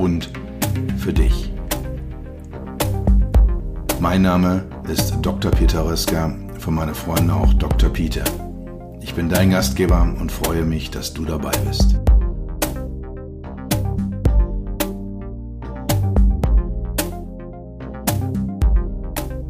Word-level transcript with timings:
und 0.00 0.30
für 0.96 1.12
dich. 1.12 1.52
Mein 4.00 4.22
Name 4.22 4.64
ist 4.90 5.18
Dr. 5.20 5.50
Peter 5.50 5.84
Röska, 5.84 6.34
von 6.58 6.74
meinen 6.74 6.94
Freunden 6.94 7.30
auch 7.30 7.52
Dr. 7.54 7.90
Peter. 7.90 8.24
Ich 9.02 9.14
bin 9.14 9.28
dein 9.28 9.50
Gastgeber 9.50 10.02
und 10.18 10.32
freue 10.32 10.64
mich, 10.64 10.90
dass 10.90 11.12
du 11.12 11.26
dabei 11.26 11.52
bist. 11.68 12.00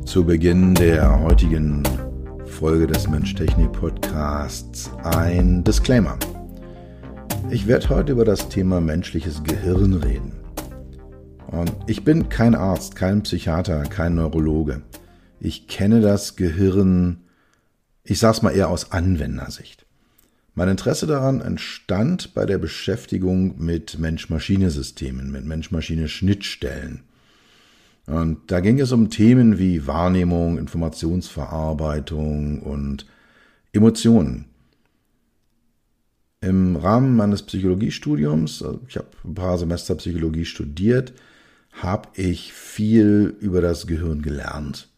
Zu 0.04 0.24
Beginn 0.24 0.74
der 0.74 1.20
heutigen 1.20 1.84
Folge 2.46 2.88
des 2.88 3.08
Mensch-Technik-Podcasts 3.08 4.90
ein 5.04 5.62
Disclaimer. 5.62 6.18
Ich 7.50 7.66
werde 7.68 7.88
heute 7.88 8.12
über 8.12 8.24
das 8.24 8.48
Thema 8.48 8.80
menschliches 8.80 9.42
Gehirn 9.42 9.94
reden. 9.94 10.39
Und 11.50 11.72
ich 11.88 12.04
bin 12.04 12.28
kein 12.28 12.54
Arzt, 12.54 12.94
kein 12.94 13.24
Psychiater, 13.24 13.82
kein 13.82 14.14
Neurologe. 14.14 14.82
Ich 15.40 15.66
kenne 15.66 16.00
das 16.00 16.36
Gehirn, 16.36 17.22
ich 18.04 18.20
sage 18.20 18.36
es 18.36 18.42
mal 18.42 18.52
eher 18.52 18.68
aus 18.68 18.92
Anwendersicht. 18.92 19.84
Mein 20.54 20.68
Interesse 20.68 21.08
daran 21.08 21.40
entstand 21.40 22.34
bei 22.34 22.46
der 22.46 22.58
Beschäftigung 22.58 23.56
mit 23.58 23.98
Mensch-Maschine-Systemen, 23.98 25.32
mit 25.32 25.44
Mensch-Maschine-Schnittstellen. 25.44 27.02
Und 28.06 28.52
da 28.52 28.60
ging 28.60 28.78
es 28.78 28.92
um 28.92 29.10
Themen 29.10 29.58
wie 29.58 29.88
Wahrnehmung, 29.88 30.56
Informationsverarbeitung 30.56 32.62
und 32.62 33.06
Emotionen. 33.72 34.44
Im 36.42 36.76
Rahmen 36.76 37.16
meines 37.16 37.42
Psychologiestudiums, 37.42 38.62
also 38.62 38.80
ich 38.86 38.96
habe 38.96 39.08
ein 39.24 39.34
paar 39.34 39.58
Semester 39.58 39.96
Psychologie 39.96 40.44
studiert, 40.44 41.12
habe 41.72 42.08
ich 42.14 42.52
viel 42.52 43.36
über 43.40 43.60
das 43.60 43.86
Gehirn 43.86 44.22
gelernt. 44.22 44.88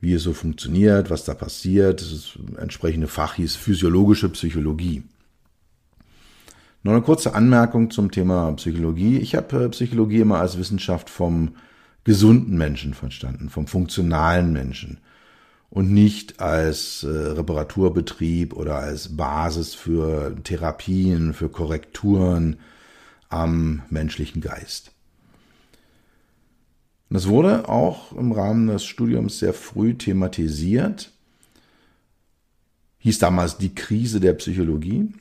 Wie 0.00 0.14
es 0.14 0.22
so 0.22 0.32
funktioniert, 0.32 1.10
was 1.10 1.24
da 1.24 1.34
passiert. 1.34 2.00
Das 2.00 2.38
entsprechende 2.56 3.06
Fach 3.06 3.34
hieß 3.34 3.56
physiologische 3.56 4.28
Psychologie. 4.30 5.04
Noch 6.82 6.92
eine 6.92 7.02
kurze 7.02 7.34
Anmerkung 7.34 7.90
zum 7.90 8.10
Thema 8.10 8.52
Psychologie. 8.54 9.18
Ich 9.18 9.36
habe 9.36 9.64
äh, 9.64 9.68
Psychologie 9.68 10.20
immer 10.20 10.40
als 10.40 10.58
Wissenschaft 10.58 11.08
vom 11.08 11.54
gesunden 12.02 12.58
Menschen 12.58 12.94
verstanden, 12.94 13.48
vom 13.48 13.68
funktionalen 13.68 14.52
Menschen 14.52 14.98
und 15.70 15.92
nicht 15.92 16.40
als 16.40 17.04
äh, 17.04 17.08
Reparaturbetrieb 17.08 18.52
oder 18.54 18.76
als 18.76 19.16
Basis 19.16 19.74
für 19.74 20.34
Therapien, 20.42 21.34
für 21.34 21.48
Korrekturen 21.48 22.56
am 23.28 23.82
menschlichen 23.88 24.42
Geist. 24.42 24.90
Das 27.14 27.28
wurde 27.28 27.68
auch 27.68 28.12
im 28.12 28.32
Rahmen 28.32 28.68
des 28.68 28.84
Studiums 28.84 29.38
sehr 29.38 29.52
früh 29.52 29.94
thematisiert. 29.94 31.12
Hieß 32.98 33.18
damals 33.18 33.58
die 33.58 33.74
Krise 33.74 34.20
der 34.20 34.34
Psychologie. 34.34 35.12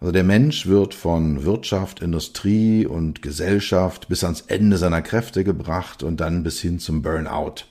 Also 0.00 0.12
der 0.12 0.24
Mensch 0.24 0.66
wird 0.66 0.94
von 0.94 1.44
Wirtschaft, 1.44 2.00
Industrie 2.00 2.86
und 2.86 3.22
Gesellschaft 3.22 4.08
bis 4.08 4.22
ans 4.22 4.42
Ende 4.42 4.78
seiner 4.78 5.02
Kräfte 5.02 5.44
gebracht 5.44 6.02
und 6.02 6.20
dann 6.20 6.42
bis 6.42 6.60
hin 6.60 6.78
zum 6.78 7.02
Burnout. 7.02 7.64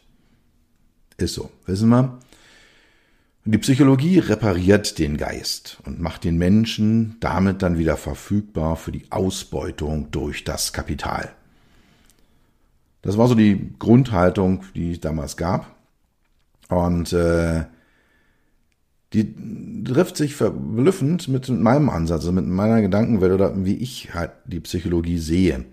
Ist 1.18 1.36
so, 1.36 1.52
wissen 1.66 1.90
wir? 1.90 2.20
Die 3.46 3.58
Psychologie 3.58 4.20
repariert 4.20 5.00
den 5.00 5.18
Geist 5.18 5.78
und 5.86 6.00
macht 6.00 6.24
den 6.24 6.38
Menschen 6.38 7.18
damit 7.20 7.62
dann 7.62 7.78
wieder 7.78 7.98
verfügbar 7.98 8.78
für 8.78 8.92
die 8.92 9.12
Ausbeutung 9.12 10.12
durch 10.12 10.44
das 10.44 10.74
Kapital. 10.74 11.36
Das 13.03 13.18
war 13.18 13.28
so 13.28 13.36
die 13.36 13.74
Grundhaltung, 13.78 14.64
die 14.74 14.94
es 14.94 15.00
damals 15.02 15.38
gab. 15.38 15.75
Und 16.69 17.14
äh, 17.14 17.66
die 19.12 19.84
trifft 19.84 20.18
sich 20.18 20.36
verblüffend 20.36 21.28
mit 21.28 21.47
meinem 21.50 21.90
Ansatz, 21.90 22.22
also 22.22 22.31
mit 22.31 22.47
meiner 22.47 22.81
Gedankenwelt 22.81 23.34
oder 23.34 23.66
wie 23.66 23.75
ich 23.75 24.16
halt 24.16 24.31
die 24.46 24.62
Psychologie 24.62 25.19
sehe. 25.19 25.66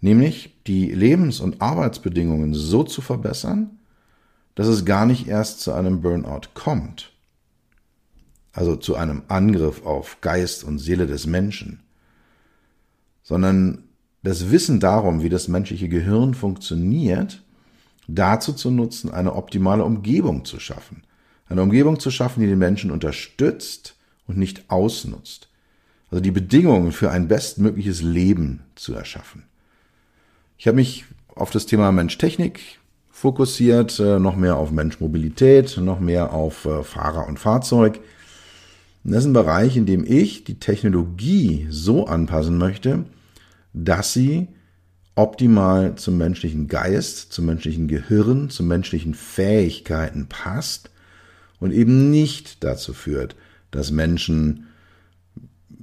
Nämlich 0.00 0.56
die 0.68 0.92
Lebens- 0.92 1.40
und 1.40 1.60
Arbeitsbedingungen 1.60 2.54
so 2.54 2.84
zu 2.84 3.02
verbessern, 3.02 3.78
dass 4.54 4.68
es 4.68 4.84
gar 4.84 5.06
nicht 5.06 5.26
erst 5.26 5.60
zu 5.60 5.72
einem 5.72 6.00
Burnout 6.00 6.48
kommt. 6.54 7.12
Also 8.52 8.76
zu 8.76 8.94
einem 8.94 9.22
Angriff 9.26 9.84
auf 9.84 10.20
Geist 10.20 10.62
und 10.62 10.78
Seele 10.78 11.08
des 11.08 11.26
Menschen. 11.26 11.80
Sondern 13.24 13.87
das 14.28 14.50
Wissen 14.50 14.80
darum, 14.80 15.22
wie 15.22 15.28
das 15.28 15.48
menschliche 15.48 15.88
Gehirn 15.88 16.34
funktioniert, 16.34 17.42
dazu 18.06 18.52
zu 18.52 18.70
nutzen, 18.70 19.10
eine 19.10 19.34
optimale 19.34 19.84
Umgebung 19.84 20.44
zu 20.44 20.60
schaffen 20.60 21.02
eine 21.48 21.62
Umgebung 21.62 21.98
zu 21.98 22.10
schaffen, 22.10 22.40
die 22.40 22.46
den 22.46 22.58
Menschen 22.58 22.90
unterstützt 22.90 23.96
und 24.26 24.36
nicht 24.36 24.70
ausnutzt. 24.70 25.48
Also 26.10 26.22
die 26.22 26.30
Bedingungen 26.30 26.92
für 26.92 27.10
ein 27.10 27.28
bestmögliches 27.28 28.02
Leben 28.02 28.60
zu 28.74 28.94
erschaffen. 28.94 29.44
Ich 30.56 30.66
habe 30.66 30.76
mich 30.76 31.04
auf 31.34 31.50
das 31.50 31.66
Thema 31.66 31.92
Mensch-Technik 31.92 32.60
fokussiert, 33.10 33.98
äh, 33.98 34.18
noch 34.18 34.36
mehr 34.36 34.56
auf 34.56 34.70
Mensch-Mobilität, 34.70 35.76
noch 35.78 36.00
mehr 36.00 36.32
auf 36.32 36.64
äh, 36.64 36.82
Fahrer 36.82 37.26
und 37.26 37.38
Fahrzeug. 37.38 38.00
das 39.04 39.20
ist 39.20 39.26
ein 39.26 39.32
Bereich, 39.32 39.76
in 39.76 39.86
dem 39.86 40.04
ich 40.04 40.44
die 40.44 40.58
Technologie 40.58 41.66
so 41.70 42.06
anpassen 42.06 42.58
möchte, 42.58 43.04
dass 43.84 44.12
sie 44.12 44.48
optimal 45.14 45.96
zum 45.96 46.16
menschlichen 46.16 46.68
Geist, 46.68 47.32
zum 47.32 47.46
menschlichen 47.46 47.88
Gehirn, 47.88 48.50
zu 48.50 48.62
menschlichen 48.62 49.14
Fähigkeiten 49.14 50.26
passt 50.28 50.90
und 51.58 51.72
eben 51.72 52.10
nicht 52.10 52.62
dazu 52.62 52.92
führt, 52.92 53.34
dass 53.70 53.90
Menschen 53.90 54.66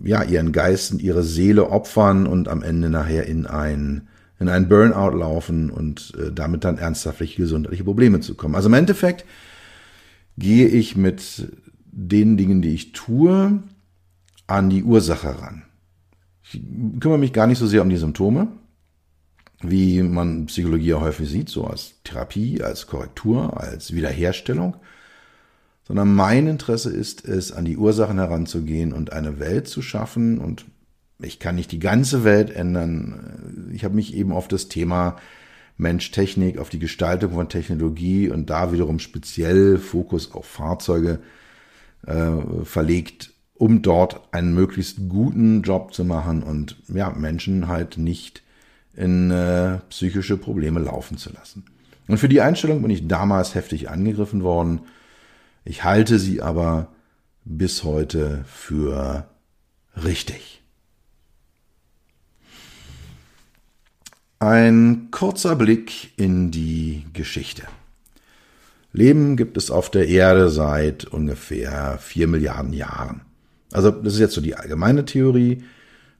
ja 0.04 0.24
ihren 0.24 0.52
Geist 0.52 0.92
und 0.92 1.02
ihre 1.02 1.24
Seele 1.24 1.70
opfern 1.70 2.28
und 2.28 2.48
am 2.48 2.64
Ende 2.64 2.90
nachher 2.90 3.26
in 3.26 3.46
ein 3.46 4.08
in 4.38 4.50
einen 4.50 4.68
Burnout 4.68 5.18
laufen 5.18 5.70
und 5.70 6.14
äh, 6.18 6.32
damit 6.32 6.66
dann 6.66 6.78
ernsthaftliche 6.78 7.42
gesundheitliche 7.42 7.86
Probleme 7.86 8.20
zu 8.20 8.36
kommen. 8.36 8.56
Also 8.56 8.68
im 8.68 8.74
Endeffekt 8.74 9.24
gehe 10.38 10.68
ich 10.68 10.98
mit 10.98 11.54
den 11.86 12.36
Dingen, 12.36 12.62
die 12.62 12.74
ich 12.74 12.92
tue, 12.92 13.64
an 14.48 14.70
die 14.70 14.84
Ursache 14.84 15.42
ran. 15.42 15.64
Ich 16.52 16.62
kümmere 17.00 17.18
mich 17.18 17.34
gar 17.34 17.48
nicht 17.48 17.58
so 17.58 17.68
sehr 17.68 17.82
um 17.82 17.90
die 17.90 17.98
Symptome, 17.98 18.48
wie 19.62 20.04
man 20.04 20.46
Psychologie 20.46 20.90
ja 20.90 21.02
häufig 21.02 21.30
sieht, 21.30 21.50
so 21.50 21.66
als 21.66 21.96
Therapie, 22.04 22.62
als 22.62 22.88
Korrektur, 22.88 23.60
als 23.60 23.94
Wiederherstellung, 23.94 24.76
sondern 25.88 26.14
mein 26.14 26.48
Interesse 26.48 26.92
ist 26.92 27.26
es, 27.26 27.52
an 27.52 27.66
die 27.66 27.78
Ursachen 27.78 28.18
heranzugehen 28.18 28.94
und 28.94 29.14
eine 29.14 29.40
Welt 29.40 29.68
zu 29.68 29.82
schaffen. 29.82 30.40
Und 30.40 30.66
ich 31.20 31.40
kann 31.40 31.56
nicht 31.56 31.72
die 31.72 31.80
ganze 31.80 32.24
Welt 32.24 32.50
ändern. 32.50 33.70
Ich 33.74 33.84
habe 33.84 33.96
mich 33.96 34.16
eben 34.16 34.32
auf 34.32 34.48
das 34.48 34.68
Thema 34.68 35.18
Mensch-Technik, 35.78 36.58
auf 36.58 36.70
die 36.70 36.80
Gestaltung 36.80 37.34
von 37.34 37.50
Technologie 37.50 38.30
und 38.30 38.50
da 38.50 38.72
wiederum 38.72 39.00
speziell 39.00 39.78
Fokus 39.78 40.32
auf 40.32 40.46
Fahrzeuge 40.46 41.20
äh, 42.08 42.32
verlegt, 42.64 43.35
um 43.56 43.82
dort 43.82 44.22
einen 44.34 44.54
möglichst 44.54 45.10
guten 45.10 45.62
Job 45.62 45.94
zu 45.94 46.04
machen 46.04 46.44
und 46.44 46.78
ja, 46.88 47.10
Menschen 47.10 47.68
halt 47.68 47.98
nicht 47.98 48.44
in 48.96 49.32
äh, 49.32 49.80
psychische 49.90 50.38
Probleme 50.38 50.80
laufen 50.80 51.18
zu 51.18 51.32
lassen. 51.32 51.66
Und 52.08 52.18
für 52.18 52.30
die 52.30 52.42
Einstellung 52.42 52.82
bin 52.82 52.92
ich 52.92 53.08
damals 53.08 53.56
heftig 53.56 53.90
angegriffen 53.90 54.44
worden. 54.44 54.82
Ich 55.64 55.84
halte 55.84 56.20
sie 56.20 56.42
aber 56.42 56.90
bis 57.46 57.84
heute 57.84 58.44
für 58.46 59.28
richtig. 60.04 60.62
Ein 64.40 65.08
kurzer 65.12 65.56
Blick 65.56 66.12
in 66.18 66.52
die 66.52 67.06
Geschichte. 67.14 67.64
Leben 68.92 69.38
gibt 69.38 69.58
es 69.58 69.72
auf 69.72 69.90
der 69.90 70.08
Erde 70.08 70.50
seit 70.50 71.06
ungefähr 71.06 71.98
vier 71.98 72.28
Milliarden 72.28 72.74
Jahren. 72.74 73.22
Also 73.72 73.92
das 73.92 74.14
ist 74.14 74.20
jetzt 74.20 74.34
so 74.34 74.42
die 74.42 74.56
allgemeine 74.56 75.06
Theorie. 75.06 75.64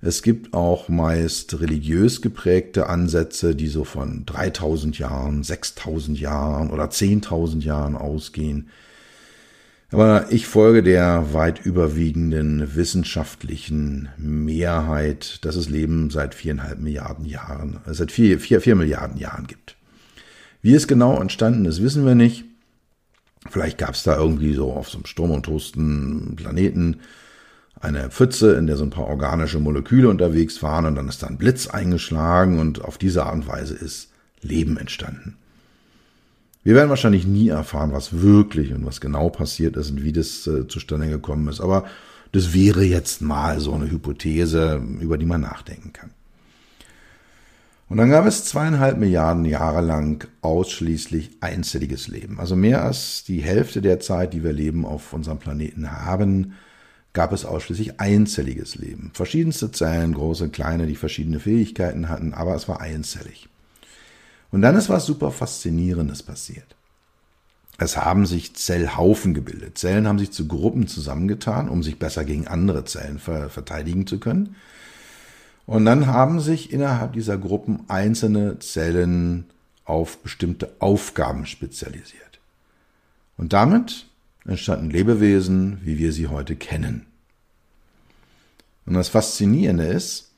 Es 0.02 0.22
gibt 0.22 0.54
auch 0.54 0.90
meist 0.90 1.60
religiös 1.60 2.22
geprägte 2.22 2.88
Ansätze, 2.88 3.56
die 3.56 3.68
so 3.68 3.84
von 3.84 4.26
3000 4.26 5.00
Jahren, 5.00 5.44
6000 5.44 6.20
Jahren 6.20 6.70
oder 6.70 6.86
10.000 6.86 7.64
Jahren 7.64 7.96
ausgehen. 7.96 8.70
Aber 9.92 10.32
ich 10.32 10.48
folge 10.48 10.84
der 10.84 11.34
weit 11.34 11.66
überwiegenden 11.66 12.76
wissenschaftlichen 12.76 14.10
Mehrheit, 14.18 15.44
dass 15.46 15.56
es 15.56 15.70
Leben 15.70 16.10
seit 16.10 16.36
viereinhalb 16.36 16.80
Milliarden 16.80 17.26
Jahren, 17.26 17.80
äh, 17.88 17.94
seit 17.94 18.12
vier, 18.12 18.40
vier, 18.40 18.62
vier 18.62 18.76
Milliarden 18.76 19.18
Jahren 19.18 19.48
gibt. 19.48 19.78
Wie 20.62 20.74
es 20.74 20.88
genau 20.88 21.20
entstanden 21.22 21.66
ist, 21.66 21.82
wissen 21.82 22.06
wir 22.06 22.16
nicht. 22.16 22.46
Vielleicht 23.50 23.78
gab 23.78 23.94
es 23.94 24.04
da 24.04 24.18
irgendwie 24.18 24.54
so 24.54 24.74
auf 24.74 24.90
so 24.90 24.98
einem 24.98 25.06
Sturm- 25.06 25.32
und 25.32 25.44
tosten 25.44 26.36
Planeten 26.36 26.98
eine 27.86 28.10
Pfütze, 28.10 28.56
in 28.56 28.68
der 28.68 28.78
so 28.78 28.84
ein 28.84 28.90
paar 28.90 29.08
organische 29.08 29.60
Moleküle 29.60 30.10
unterwegs 30.10 30.62
waren 30.64 30.86
und 30.86 30.96
dann 30.96 31.08
ist 31.08 31.24
da 31.24 31.28
ein 31.28 31.38
Blitz 31.38 31.68
eingeschlagen 31.68 32.60
und 32.60 32.84
auf 32.84 32.98
diese 32.98 33.26
Art 33.26 33.36
und 33.36 33.48
Weise 33.48 33.76
ist 33.76 34.12
Leben 34.42 34.78
entstanden. 34.78 35.38
Wir 36.64 36.74
werden 36.74 36.90
wahrscheinlich 36.90 37.28
nie 37.28 37.50
erfahren, 37.50 37.94
was 37.94 38.22
wirklich 38.22 38.74
und 38.74 38.86
was 38.86 39.00
genau 39.00 39.30
passiert 39.30 39.78
ist 39.78 39.92
und 39.92 40.04
wie 40.04 40.14
das 40.14 40.48
äh, 40.48 40.68
zustande 40.68 41.08
gekommen 41.08 41.48
ist, 41.48 41.62
aber 41.62 41.86
das 42.32 42.54
wäre 42.54 42.84
jetzt 42.84 43.22
mal 43.22 43.60
so 43.60 43.74
eine 43.74 43.90
Hypothese, 43.90 44.82
über 45.00 45.18
die 45.18 45.26
man 45.26 45.42
nachdenken 45.42 45.94
kann. 45.94 46.10
Und 47.88 47.98
dann 47.98 48.10
gab 48.10 48.26
es 48.26 48.46
zweieinhalb 48.46 48.98
Milliarden 48.98 49.46
Jahre 49.46 49.82
lang 49.82 50.28
ausschließlich 50.42 51.38
einzelliges 51.42 52.08
Leben. 52.08 52.40
Also 52.40 52.56
mehr 52.56 52.84
als 52.84 53.24
die 53.24 53.42
Hälfte 53.42 53.82
der 53.82 54.00
Zeit, 54.00 54.34
die 54.34 54.44
wir 54.44 54.54
Leben 54.54 54.86
auf 54.86 55.14
unserem 55.14 55.38
Planeten 55.38 55.92
haben, 55.92 56.54
gab 57.16 57.32
es 57.32 57.46
ausschließlich 57.46 58.00
einzelliges 58.00 58.76
Leben. 58.76 59.10
Verschiedenste 59.14 59.72
Zellen, 59.72 60.14
große, 60.14 60.50
kleine, 60.50 60.86
die 60.86 60.98
verschiedene 60.98 61.40
Fähigkeiten 61.40 62.10
hatten, 62.10 62.36
aber 62.36 62.54
es 62.54 62.68
war 62.68 62.82
einzellig. 62.82 63.50
Und 64.52 64.62
dann 64.62 64.76
ist 64.76 64.90
was 64.90 65.06
super 65.06 65.32
Faszinierendes 65.32 66.22
passiert. 66.22 66.76
Es 67.78 67.98
haben 67.98 68.26
sich 68.26 68.56
Zellhaufen 68.56 69.34
gebildet. 69.34 69.78
Zellen 69.78 70.08
haben 70.08 70.20
sich 70.20 70.32
zu 70.32 70.48
Gruppen 70.48 70.88
zusammengetan, 70.88 71.68
um 71.68 71.84
sich 71.84 72.00
besser 72.00 72.24
gegen 72.24 72.48
andere 72.48 72.86
Zellen 72.86 73.18
verteidigen 73.18 74.06
zu 74.08 74.20
können. 74.20 74.56
Und 75.66 75.86
dann 75.86 76.08
haben 76.08 76.40
sich 76.40 76.72
innerhalb 76.72 77.14
dieser 77.14 77.38
Gruppen 77.38 77.86
einzelne 77.88 78.60
Zellen 78.60 79.46
auf 79.84 80.20
bestimmte 80.20 80.76
Aufgaben 80.80 81.46
spezialisiert. 81.46 82.40
Und 83.38 83.54
damit 83.54 84.06
entstanden 84.46 84.90
Lebewesen, 84.90 85.80
wie 85.84 85.98
wir 85.98 86.12
sie 86.12 86.28
heute 86.28 86.56
kennen. 86.56 87.06
Und 88.86 88.94
das 88.94 89.10
Faszinierende 89.10 89.86
ist, 89.86 90.32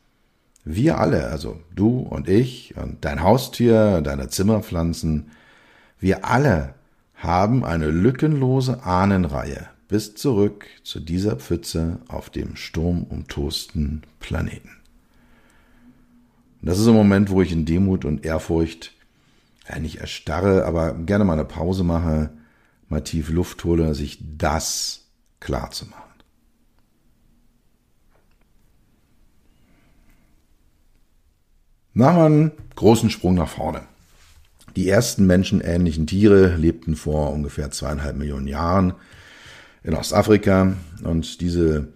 wir 0.64 0.98
alle, 1.00 1.28
also 1.28 1.60
du 1.74 2.00
und 2.00 2.28
ich 2.28 2.76
und 2.78 3.04
dein 3.06 3.24
Haustier, 3.24 4.02
deine 4.02 4.30
Zimmerpflanzen, 4.30 5.32
wir 6.00 6.26
alle 6.26 6.74
haben 7.16 7.66
eine 7.66 7.90
lückenlose 7.90 8.84
Ahnenreihe 8.84 9.68
bis 9.88 10.16
zurück 10.16 10.66
zu 10.84 11.00
dieser 11.00 11.38
Pfütze 11.38 12.00
auf 12.08 12.30
dem 12.30 12.56
sturmumtosten 12.56 14.04
Planeten. 14.20 14.72
Das 16.62 16.80
ist 16.80 16.88
ein 16.88 16.94
Moment, 16.94 17.30
wo 17.30 17.42
ich 17.42 17.52
in 17.52 17.66
Demut 17.66 18.04
und 18.04 18.26
Ehrfurcht 18.26 18.94
ja, 19.70 19.80
nicht 19.80 19.98
erstarre, 19.98 20.66
aber 20.66 20.94
gerne 20.94 21.24
mal 21.24 21.34
eine 21.34 21.46
Pause 21.46 21.84
mache 21.84 22.30
mal 22.90 23.02
tief 23.02 23.30
Luft 23.30 23.64
hole, 23.64 23.94
sich 23.96 24.20
das 24.38 25.06
klar 25.40 25.72
zu 25.72 25.86
machen. 25.86 26.04
Wir 31.94 32.06
einen 32.26 32.52
großen 32.76 33.10
Sprung 33.10 33.34
nach 33.34 33.50
vorne. 33.50 33.82
Die 34.76 34.88
ersten 34.88 35.26
menschenähnlichen 35.26 36.06
Tiere 36.06 36.56
lebten 36.56 36.96
vor 36.96 37.32
ungefähr 37.34 37.72
zweieinhalb 37.72 38.16
Millionen 38.16 38.48
Jahren 38.48 38.94
in 39.82 39.96
Ostafrika 39.96 40.74
und 41.04 41.42
diese 41.42 41.88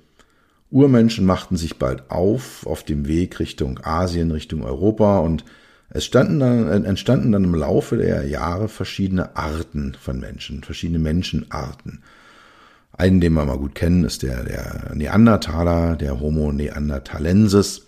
Urmenschen 0.72 1.26
machten 1.26 1.58
sich 1.58 1.78
bald 1.78 2.10
auf 2.10 2.66
auf 2.66 2.84
dem 2.84 3.08
Weg 3.08 3.40
Richtung 3.40 3.80
Asien, 3.84 4.32
Richtung 4.32 4.64
Europa 4.64 5.20
und 5.20 5.46
es 5.94 6.06
standen 6.06 6.40
dann, 6.40 6.86
entstanden 6.86 7.34
dann 7.34 7.44
im 7.44 7.56
Laufe 7.56 7.98
der 7.98 8.26
Jahre 8.26 8.70
verschiedene 8.70 9.36
Arten 9.36 9.96
von 10.00 10.20
Menschen, 10.20 10.64
verschiedene 10.64 11.00
Menschenarten. 11.00 12.02
Einen, 12.94 13.20
den 13.20 13.34
wir 13.34 13.46
mal 13.46 13.58
gut 13.58 13.76
kennen, 13.76 14.06
ist 14.06 14.24
der, 14.24 14.44
der 14.44 14.92
Neandertaler, 14.94 15.96
der 15.98 16.20
Homo 16.20 16.52
neanderthalensis. 16.52 17.88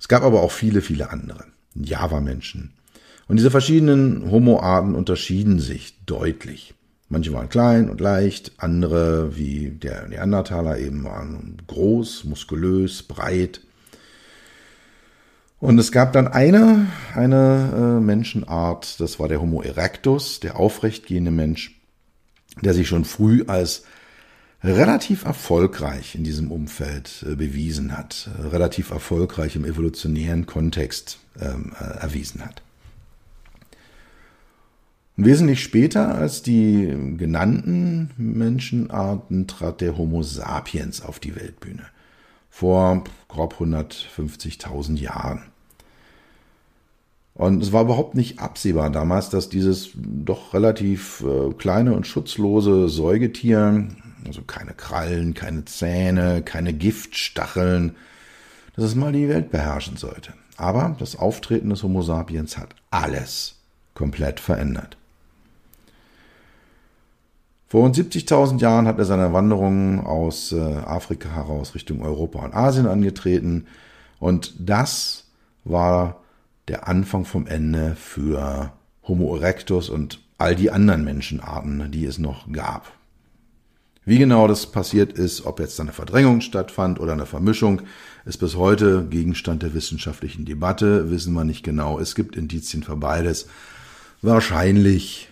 Es 0.00 0.08
gab 0.08 0.22
aber 0.22 0.42
auch 0.42 0.52
viele, 0.52 0.80
viele 0.80 1.10
andere. 1.10 1.44
Java-Menschen. 1.74 2.72
Und 3.26 3.36
diese 3.36 3.50
verschiedenen 3.50 4.30
Homo-Arten 4.30 4.94
unterschieden 4.94 5.58
sich 5.58 5.98
deutlich. 6.06 6.74
Manche 7.10 7.32
waren 7.32 7.48
klein 7.48 7.90
und 7.90 8.00
leicht, 8.00 8.52
andere, 8.56 9.36
wie 9.36 9.70
der 9.70 10.08
Neandertaler 10.08 10.78
eben, 10.78 11.04
waren 11.04 11.56
groß, 11.66 12.24
muskulös, 12.24 13.02
breit. 13.02 13.60
Und 15.60 15.78
es 15.78 15.90
gab 15.90 16.12
dann 16.12 16.28
eine, 16.28 16.86
eine 17.14 17.98
äh, 17.98 18.00
Menschenart, 18.00 19.00
das 19.00 19.18
war 19.18 19.28
der 19.28 19.40
Homo 19.40 19.60
erectus, 19.60 20.38
der 20.38 20.56
aufrechtgehende 20.56 21.32
Mensch, 21.32 21.80
der 22.62 22.74
sich 22.74 22.86
schon 22.86 23.04
früh 23.04 23.44
als 23.46 23.82
relativ 24.62 25.24
erfolgreich 25.24 26.14
in 26.14 26.22
diesem 26.22 26.52
Umfeld 26.52 27.24
äh, 27.28 27.34
bewiesen 27.34 27.96
hat, 27.96 28.30
äh, 28.38 28.46
relativ 28.48 28.90
erfolgreich 28.90 29.56
im 29.56 29.64
evolutionären 29.64 30.46
Kontext 30.46 31.18
ähm, 31.40 31.72
äh, 31.80 32.02
erwiesen 32.02 32.44
hat. 32.44 32.62
Und 35.16 35.24
wesentlich 35.24 35.60
später 35.60 36.14
als 36.14 36.42
die 36.42 36.86
genannten 37.16 38.10
Menschenarten 38.16 39.48
trat 39.48 39.80
der 39.80 39.98
Homo 39.98 40.22
sapiens 40.22 41.00
auf 41.02 41.18
die 41.18 41.34
Weltbühne 41.34 41.86
vor 42.50 43.04
grob 43.28 43.54
150.000 43.60 44.98
Jahren. 44.98 45.42
Und 47.38 47.62
es 47.62 47.72
war 47.72 47.82
überhaupt 47.82 48.16
nicht 48.16 48.40
absehbar 48.40 48.90
damals, 48.90 49.30
dass 49.30 49.48
dieses 49.48 49.90
doch 49.94 50.54
relativ 50.54 51.24
äh, 51.24 51.52
kleine 51.54 51.94
und 51.94 52.04
schutzlose 52.04 52.88
Säugetier, 52.88 53.86
also 54.26 54.42
keine 54.42 54.74
Krallen, 54.74 55.34
keine 55.34 55.64
Zähne, 55.64 56.42
keine 56.42 56.72
Giftstacheln, 56.72 57.94
dass 58.74 58.86
es 58.86 58.96
mal 58.96 59.12
die 59.12 59.28
Welt 59.28 59.52
beherrschen 59.52 59.96
sollte. 59.96 60.34
Aber 60.56 60.96
das 60.98 61.14
Auftreten 61.14 61.70
des 61.70 61.84
Homo 61.84 62.02
sapiens 62.02 62.58
hat 62.58 62.74
alles 62.90 63.54
komplett 63.94 64.40
verändert. 64.40 64.97
Vor 67.68 67.82
rund 67.82 67.96
70.000 67.96 68.60
Jahren 68.60 68.86
hat 68.86 68.98
er 68.98 69.04
seine 69.04 69.34
Wanderung 69.34 70.06
aus 70.06 70.52
äh, 70.52 70.56
Afrika 70.58 71.28
heraus 71.28 71.74
Richtung 71.74 72.00
Europa 72.00 72.42
und 72.42 72.54
Asien 72.54 72.86
angetreten. 72.86 73.66
Und 74.18 74.54
das 74.58 75.24
war 75.64 76.22
der 76.68 76.88
Anfang 76.88 77.26
vom 77.26 77.46
Ende 77.46 77.94
für 77.94 78.72
Homo 79.06 79.36
erectus 79.36 79.90
und 79.90 80.20
all 80.38 80.56
die 80.56 80.70
anderen 80.70 81.04
Menschenarten, 81.04 81.90
die 81.90 82.06
es 82.06 82.18
noch 82.18 82.50
gab. 82.50 82.90
Wie 84.06 84.18
genau 84.18 84.48
das 84.48 84.64
passiert 84.64 85.12
ist, 85.12 85.44
ob 85.44 85.60
jetzt 85.60 85.78
eine 85.78 85.92
Verdrängung 85.92 86.40
stattfand 86.40 86.98
oder 86.98 87.12
eine 87.12 87.26
Vermischung, 87.26 87.82
ist 88.24 88.38
bis 88.38 88.56
heute 88.56 89.04
Gegenstand 89.04 89.62
der 89.62 89.74
wissenschaftlichen 89.74 90.46
Debatte, 90.46 91.10
wissen 91.10 91.34
wir 91.34 91.44
nicht 91.44 91.64
genau. 91.64 91.98
Es 91.98 92.14
gibt 92.14 92.34
Indizien 92.34 92.82
für 92.82 92.96
beides. 92.96 93.48
Wahrscheinlich 94.22 95.27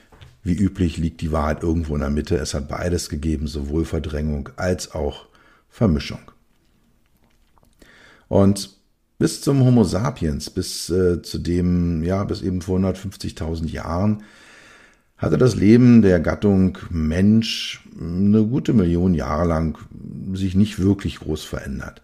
wie 0.47 0.55
üblich 0.57 0.97
liegt 0.97 1.21
die 1.21 1.33
Wahrheit 1.33 1.63
irgendwo 1.63 1.95
in 1.95 2.01
der 2.01 2.11
Mitte. 2.11 2.37
Es 2.37 2.55
hat 2.55 2.69
beides 2.69 3.09
gegeben, 3.09 3.47
sowohl 3.47 3.85
Verdrängung 3.85 4.49
als 4.57 4.93
auch 4.93 5.27
Vermischung. 5.69 6.31
Und 8.29 8.77
bis 9.19 9.41
zum 9.41 9.65
Homo 9.65 9.85
sapiens, 9.85 10.51
bis 10.51 10.91
äh, 10.91 11.23
zu 11.23 11.39
dem, 11.39 12.03
ja, 12.03 12.25
bis 12.25 12.43
eben 12.43 12.61
vor 12.61 12.79
150.000 12.79 13.69
Jahren, 13.69 14.23
hatte 15.17 15.39
das 15.39 15.57
Leben 15.57 16.03
der 16.03 16.21
Gattung 16.21 16.79
Mensch 16.91 17.87
eine 17.99 18.45
gute 18.45 18.75
Million 18.75 19.15
Jahre 19.15 19.49
lang 19.49 19.79
sich 20.35 20.55
nicht 20.55 20.79
wirklich 20.79 21.21
groß 21.21 21.45
verändert. 21.45 22.03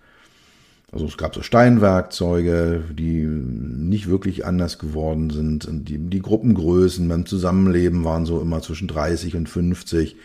Also 0.92 1.06
es 1.06 1.16
gab 1.16 1.34
so 1.34 1.42
Steinwerkzeuge, 1.42 2.84
die 2.90 3.24
nicht 3.24 4.08
wirklich 4.08 4.44
anders 4.44 4.78
geworden 4.78 5.30
sind. 5.30 5.64
Und 5.64 5.86
die, 5.86 5.96
die 5.96 6.20
Gruppengrößen 6.20 7.08
beim 7.08 7.24
Zusammenleben 7.24 8.04
waren 8.04 8.26
so 8.26 8.40
immer 8.40 8.60
zwischen 8.60 8.88
30 8.88 9.34
und 9.34 9.48
50. 9.48 10.16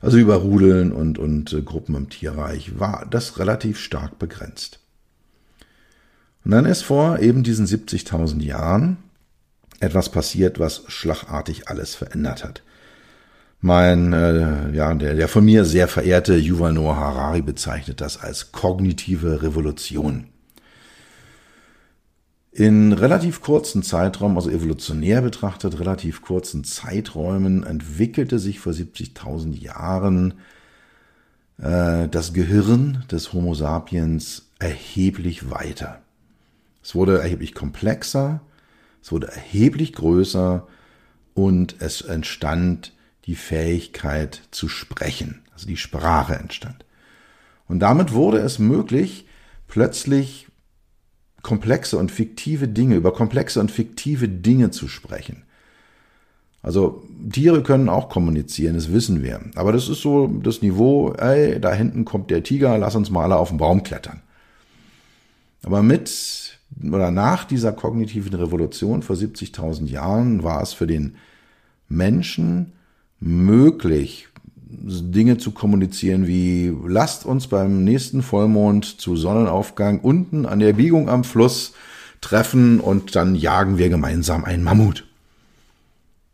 Also 0.00 0.18
über 0.18 0.36
Rudeln 0.36 0.92
und, 0.92 1.18
und 1.18 1.52
äh, 1.52 1.62
Gruppen 1.62 1.94
im 1.94 2.08
Tierreich 2.08 2.78
war 2.80 3.06
das 3.08 3.38
relativ 3.38 3.78
stark 3.78 4.18
begrenzt. 4.18 4.80
Und 6.44 6.50
dann 6.50 6.66
ist 6.66 6.82
vor 6.82 7.20
eben 7.20 7.44
diesen 7.44 7.66
70.000 7.66 8.42
Jahren 8.42 8.98
etwas 9.78 10.10
passiert, 10.10 10.58
was 10.58 10.82
schlagartig 10.88 11.68
alles 11.68 11.94
verändert 11.94 12.44
hat. 12.44 12.62
Mein, 13.60 14.12
äh, 14.12 14.70
ja, 14.72 14.92
der, 14.94 15.14
der 15.14 15.28
von 15.28 15.44
mir 15.44 15.64
sehr 15.64 15.88
verehrte 15.88 16.36
Yuval 16.36 16.72
Noah 16.72 16.96
Harari 16.96 17.42
bezeichnet 17.42 18.00
das 18.00 18.18
als 18.20 18.52
kognitive 18.52 19.42
Revolution. 19.42 20.26
In 22.52 22.94
relativ 22.94 23.42
kurzen 23.42 23.82
Zeitraum, 23.82 24.36
also 24.36 24.48
evolutionär 24.48 25.20
betrachtet, 25.20 25.78
relativ 25.78 26.22
kurzen 26.22 26.64
Zeiträumen 26.64 27.64
entwickelte 27.64 28.38
sich 28.38 28.60
vor 28.60 28.72
70.000 28.72 29.58
Jahren 29.60 30.34
äh, 31.58 32.08
das 32.08 32.32
Gehirn 32.32 33.04
des 33.10 33.34
Homo 33.34 33.54
sapiens 33.54 34.48
erheblich 34.58 35.50
weiter. 35.50 36.00
Es 36.82 36.94
wurde 36.94 37.18
erheblich 37.18 37.54
komplexer, 37.54 38.40
es 39.02 39.12
wurde 39.12 39.28
erheblich 39.28 39.92
größer 39.92 40.66
und 41.34 41.76
es 41.80 42.00
entstand 42.00 42.92
die 43.26 43.34
Fähigkeit 43.34 44.42
zu 44.50 44.68
sprechen, 44.68 45.42
also 45.52 45.66
die 45.66 45.76
Sprache 45.76 46.36
entstand. 46.36 46.84
Und 47.68 47.80
damit 47.80 48.12
wurde 48.12 48.38
es 48.38 48.58
möglich, 48.58 49.26
plötzlich 49.66 50.46
komplexe 51.42 51.98
und 51.98 52.10
fiktive 52.10 52.68
Dinge, 52.68 52.96
über 52.96 53.12
komplexe 53.12 53.60
und 53.60 53.70
fiktive 53.70 54.28
Dinge 54.28 54.70
zu 54.70 54.88
sprechen. 54.88 55.44
Also 56.62 57.04
Tiere 57.30 57.62
können 57.62 57.88
auch 57.88 58.08
kommunizieren, 58.08 58.74
das 58.74 58.92
wissen 58.92 59.22
wir. 59.22 59.40
Aber 59.54 59.72
das 59.72 59.88
ist 59.88 60.00
so 60.00 60.26
das 60.26 60.62
Niveau, 60.62 61.12
ey, 61.12 61.60
da 61.60 61.72
hinten 61.72 62.04
kommt 62.04 62.30
der 62.30 62.42
Tiger, 62.42 62.76
lass 62.78 62.96
uns 62.96 63.10
mal 63.10 63.24
alle 63.24 63.36
auf 63.36 63.50
den 63.50 63.58
Baum 63.58 63.84
klettern. 63.84 64.22
Aber 65.62 65.82
mit 65.82 66.58
oder 66.82 67.12
nach 67.12 67.44
dieser 67.44 67.72
kognitiven 67.72 68.34
Revolution 68.34 69.02
vor 69.02 69.14
70.000 69.14 69.86
Jahren 69.86 70.42
war 70.42 70.62
es 70.62 70.72
für 70.72 70.86
den 70.86 71.16
Menschen 71.88 72.72
möglich, 73.20 74.28
Dinge 74.68 75.38
zu 75.38 75.52
kommunizieren 75.52 76.26
wie 76.26 76.72
lasst 76.86 77.24
uns 77.24 77.46
beim 77.46 77.84
nächsten 77.84 78.22
Vollmond 78.22 79.00
zu 79.00 79.16
Sonnenaufgang 79.16 80.00
unten 80.00 80.44
an 80.44 80.58
der 80.58 80.72
Biegung 80.74 81.08
am 81.08 81.24
Fluss 81.24 81.72
treffen 82.20 82.80
und 82.80 83.14
dann 83.16 83.34
jagen 83.34 83.78
wir 83.78 83.88
gemeinsam 83.88 84.44
einen 84.44 84.64
Mammut. 84.64 85.06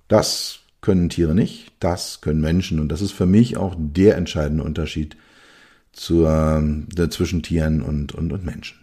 Das 0.08 0.60
können 0.80 1.08
Tiere 1.08 1.34
nicht, 1.34 1.72
das 1.80 2.20
können 2.20 2.40
Menschen 2.40 2.80
und 2.80 2.88
das 2.88 3.02
ist 3.02 3.12
für 3.12 3.26
mich 3.26 3.56
auch 3.56 3.74
der 3.78 4.16
entscheidende 4.16 4.64
Unterschied 4.64 5.16
zur, 5.92 6.62
der, 6.62 7.10
zwischen 7.10 7.42
Tieren 7.42 7.82
und, 7.82 8.12
und, 8.12 8.32
und 8.32 8.44
Menschen. 8.44 8.78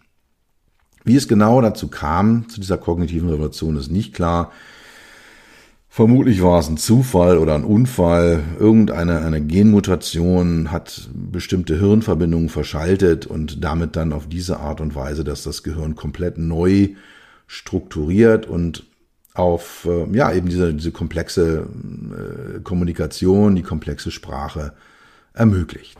Wie 1.03 1.15
es 1.15 1.27
genau 1.27 1.61
dazu 1.61 1.87
kam, 1.87 2.47
zu 2.49 2.59
dieser 2.59 2.77
kognitiven 2.77 3.29
Revolution, 3.29 3.77
ist 3.77 3.89
nicht 3.89 4.13
klar. 4.13 4.51
Vermutlich 5.91 6.41
war 6.43 6.59
es 6.59 6.69
ein 6.69 6.77
Zufall 6.77 7.39
oder 7.39 7.55
ein 7.55 7.63
Unfall. 7.63 8.43
Irgendeine 8.59 9.21
eine 9.21 9.41
Genmutation 9.41 10.71
hat 10.71 11.09
bestimmte 11.13 11.79
Hirnverbindungen 11.79 12.49
verschaltet 12.49 13.25
und 13.25 13.63
damit 13.63 13.95
dann 13.95 14.13
auf 14.13 14.27
diese 14.29 14.59
Art 14.59 14.81
und 14.81 14.93
Weise, 14.93 15.23
dass 15.23 15.43
das 15.43 15.63
Gehirn 15.63 15.95
komplett 15.95 16.37
neu 16.37 16.89
strukturiert 17.47 18.45
und 18.45 18.83
auf 19.33 19.87
äh, 19.89 20.05
ja 20.15 20.31
eben 20.31 20.49
diese, 20.49 20.73
diese 20.73 20.91
komplexe 20.91 21.65
äh, 21.65 22.59
Kommunikation, 22.61 23.55
die 23.55 23.63
komplexe 23.63 24.11
Sprache 24.11 24.73
ermöglicht. 25.33 25.97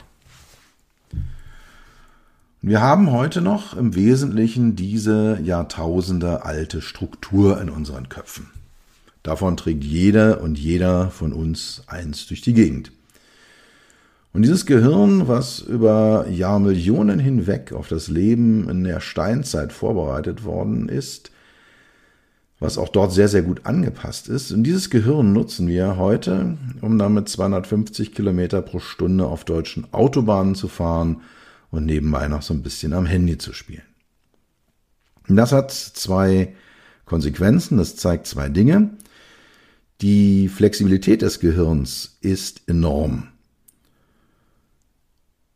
Wir 2.62 2.81
haben 2.81 3.12
heute 3.12 3.41
noch 3.41 3.75
im 3.75 3.96
Wesentlichen 3.96 4.75
diese 4.75 5.39
Jahrtausende 5.41 6.46
alte 6.46 6.81
Struktur 6.81 7.60
in 7.60 7.69
unseren 7.69 8.10
Köpfen. 8.10 8.51
Davon 9.23 9.57
trägt 9.57 9.83
jeder 9.83 10.41
und 10.41 10.57
jeder 10.57 11.09
von 11.09 11.33
uns 11.33 11.83
eins 11.88 12.27
durch 12.27 12.41
die 12.41 12.53
Gegend. 12.53 12.91
Und 14.31 14.43
dieses 14.43 14.65
Gehirn, 14.65 15.27
was 15.27 15.59
über 15.59 16.27
Jahrmillionen 16.29 17.19
hinweg 17.19 17.73
auf 17.73 17.88
das 17.88 18.09
Leben 18.09 18.69
in 18.69 18.83
der 18.83 18.99
Steinzeit 18.99 19.73
vorbereitet 19.73 20.43
worden 20.43 20.88
ist, 20.88 21.31
was 22.59 22.77
auch 22.77 22.89
dort 22.89 23.11
sehr, 23.13 23.27
sehr 23.27 23.41
gut 23.41 23.65
angepasst 23.65 24.27
ist. 24.27 24.51
Und 24.51 24.63
dieses 24.63 24.89
Gehirn 24.89 25.33
nutzen 25.33 25.67
wir 25.67 25.97
heute, 25.97 26.57
um 26.81 26.97
damit 26.97 27.29
250 27.29 28.13
Kilometer 28.13 28.61
pro 28.61 28.79
Stunde 28.79 29.25
auf 29.25 29.45
deutschen 29.45 29.91
Autobahnen 29.93 30.55
zu 30.55 30.67
fahren 30.67 31.21
und 31.71 31.85
nebenbei 31.85 32.27
noch 32.27 32.41
so 32.41 32.53
ein 32.53 32.61
bisschen 32.61 32.93
am 32.93 33.05
Handy 33.05 33.38
zu 33.38 33.53
spielen. 33.53 33.83
Und 35.27 35.38
das 35.38 35.51
hat 35.51 35.71
zwei 35.71 36.53
Konsequenzen, 37.05 37.77
das 37.77 37.95
zeigt 37.95 38.27
zwei 38.27 38.49
Dinge. 38.49 38.91
Die 40.01 40.48
Flexibilität 40.48 41.22
des 41.22 41.39
Gehirns 41.39 42.18
ist 42.22 42.62
enorm. 42.68 43.27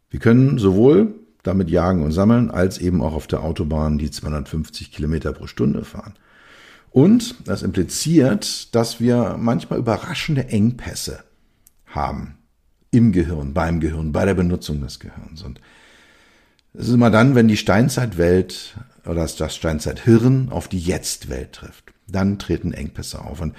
Wir 0.10 0.20
können 0.20 0.58
sowohl 0.58 1.16
damit 1.44 1.70
jagen 1.70 2.04
und 2.04 2.12
sammeln, 2.12 2.52
als 2.52 2.78
eben 2.78 3.02
auch 3.02 3.14
auf 3.14 3.28
der 3.28 3.44
Autobahn 3.44 3.98
die 3.98 4.12
250 4.12 4.92
Kilometer 4.92 5.34
pro 5.34 5.48
Stunde 5.48 5.84
fahren. 5.86 6.14
Und 6.92 7.36
das 7.48 7.64
impliziert, 7.64 8.74
dass 8.76 9.00
wir 9.00 9.38
manchmal 9.40 9.80
überraschende 9.80 10.48
Engpässe 10.50 11.24
haben 11.88 12.38
im 12.92 13.12
Gehirn, 13.12 13.54
beim 13.54 13.80
Gehirn, 13.80 14.12
bei 14.12 14.26
der 14.26 14.36
Benutzung 14.36 14.82
des 14.82 15.00
Gehirns. 15.00 15.42
Und 15.42 15.60
es 16.74 16.88
ist 16.88 16.94
immer 16.94 17.10
dann, 17.10 17.34
wenn 17.34 17.48
die 17.48 17.58
Steinzeitwelt 17.58 18.78
oder 19.06 19.28
das 19.28 19.56
Steinzeithirn 19.56 20.50
auf 20.50 20.68
die 20.68 20.80
Jetztwelt 20.80 21.54
trifft. 21.54 21.94
Dann 22.08 22.40
treten 22.40 22.74
Engpässe 22.74 23.22
auf. 23.22 23.42
Und 23.42 23.56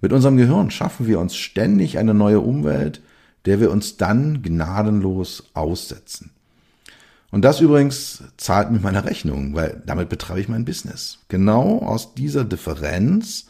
mit 0.00 0.12
unserem 0.12 0.36
Gehirn 0.36 0.70
schaffen 0.70 1.06
wir 1.06 1.18
uns 1.18 1.36
ständig 1.36 1.98
eine 1.98 2.14
neue 2.14 2.40
Umwelt, 2.40 3.00
der 3.44 3.60
wir 3.60 3.70
uns 3.70 3.96
dann 3.96 4.42
gnadenlos 4.42 5.44
aussetzen. 5.54 6.30
Und 7.30 7.42
das 7.42 7.60
übrigens 7.60 8.22
zahlt 8.36 8.70
mir 8.70 8.80
meine 8.80 9.04
Rechnung, 9.04 9.54
weil 9.54 9.82
damit 9.84 10.08
betreibe 10.08 10.40
ich 10.40 10.48
mein 10.48 10.64
Business. 10.64 11.18
Genau 11.28 11.80
aus 11.80 12.14
dieser 12.14 12.44
Differenz, 12.44 13.46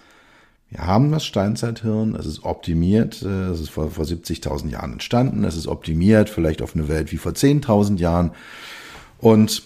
wir 0.71 0.87
haben 0.87 1.13
das 1.13 1.25
Steinzeithirn, 1.25 2.15
es 2.15 2.27
ist 2.27 2.45
optimiert, 2.45 3.23
äh, 3.23 3.51
es 3.51 3.61
ist 3.61 3.71
vor, 3.71 3.91
vor 3.91 4.05
70.000 4.05 4.69
Jahren 4.71 4.95
entstanden, 4.95 5.45
es 5.45 5.57
ist 5.57 5.69
optimiert 5.69 6.29
vielleicht 6.29 6.61
auf 6.61 6.75
eine 6.75 6.89
Welt 6.89 7.13
wie 7.13 7.19
vor 7.19 7.33
10.000 7.33 7.99
Jahren 7.99 8.33
und 9.19 9.63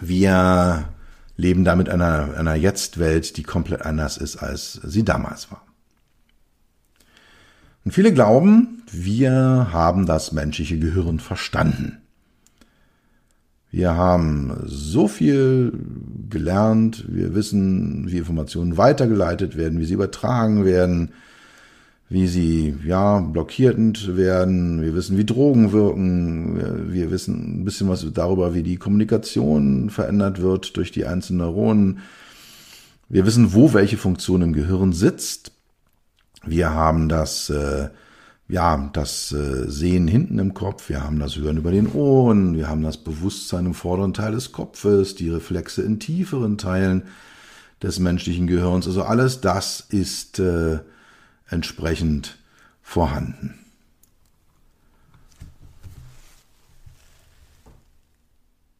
wir 0.00 0.88
leben 1.36 1.64
damit 1.64 1.88
einer, 1.88 2.34
einer 2.36 2.54
Jetzt-Welt, 2.56 3.36
die 3.36 3.42
komplett 3.42 3.82
anders 3.82 4.16
ist, 4.16 4.36
als 4.36 4.80
sie 4.84 5.04
damals 5.04 5.50
war. 5.50 5.62
Und 7.84 7.92
viele 7.92 8.12
glauben, 8.12 8.82
wir 8.90 9.68
haben 9.72 10.06
das 10.06 10.32
menschliche 10.32 10.78
Gehirn 10.78 11.18
verstanden. 11.18 11.98
Wir 13.70 13.96
haben 13.96 14.52
so 14.66 15.08
viel 15.08 15.72
gelernt, 16.28 17.06
wir 17.08 17.34
wissen, 17.34 18.10
wie 18.10 18.18
Informationen 18.18 18.76
weitergeleitet 18.76 19.56
werden, 19.56 19.80
wie 19.80 19.86
sie 19.86 19.94
übertragen 19.94 20.66
werden, 20.66 21.12
wie 22.10 22.26
sie 22.26 22.74
ja 22.84 23.20
blockierend 23.20 24.14
werden, 24.14 24.82
wir 24.82 24.94
wissen, 24.94 25.16
wie 25.16 25.24
Drogen 25.24 25.72
wirken, 25.72 26.92
wir 26.92 27.10
wissen 27.10 27.62
ein 27.62 27.64
bisschen 27.64 27.88
was 27.88 28.06
darüber, 28.12 28.52
wie 28.52 28.62
die 28.62 28.76
Kommunikation 28.76 29.88
verändert 29.88 30.42
wird 30.42 30.76
durch 30.76 30.92
die 30.92 31.06
einzelnen 31.06 31.38
Neuronen. 31.38 32.00
Wir 33.08 33.24
wissen, 33.24 33.54
wo 33.54 33.72
welche 33.72 33.96
Funktion 33.96 34.42
im 34.42 34.52
Gehirn 34.52 34.92
sitzt. 34.92 35.52
Wir 36.44 36.70
haben 36.70 37.08
das, 37.08 37.50
äh, 37.50 37.88
ja, 38.48 38.90
das 38.92 39.32
äh, 39.32 39.70
Sehen 39.70 40.08
hinten 40.08 40.38
im 40.38 40.54
Kopf, 40.54 40.88
wir 40.88 41.04
haben 41.04 41.18
das 41.18 41.36
Hören 41.36 41.56
über 41.56 41.70
den 41.70 41.92
Ohren, 41.92 42.56
wir 42.56 42.68
haben 42.68 42.82
das 42.82 42.96
Bewusstsein 42.96 43.66
im 43.66 43.74
vorderen 43.74 44.12
Teil 44.12 44.32
des 44.32 44.52
Kopfes, 44.52 45.14
die 45.14 45.30
Reflexe 45.30 45.82
in 45.82 46.00
tieferen 46.00 46.58
Teilen 46.58 47.04
des 47.82 47.98
menschlichen 47.98 48.46
Gehirns. 48.46 48.86
Also 48.86 49.02
alles 49.02 49.40
das 49.40 49.80
ist 49.80 50.38
äh, 50.38 50.80
entsprechend 51.48 52.38
vorhanden. 52.82 53.58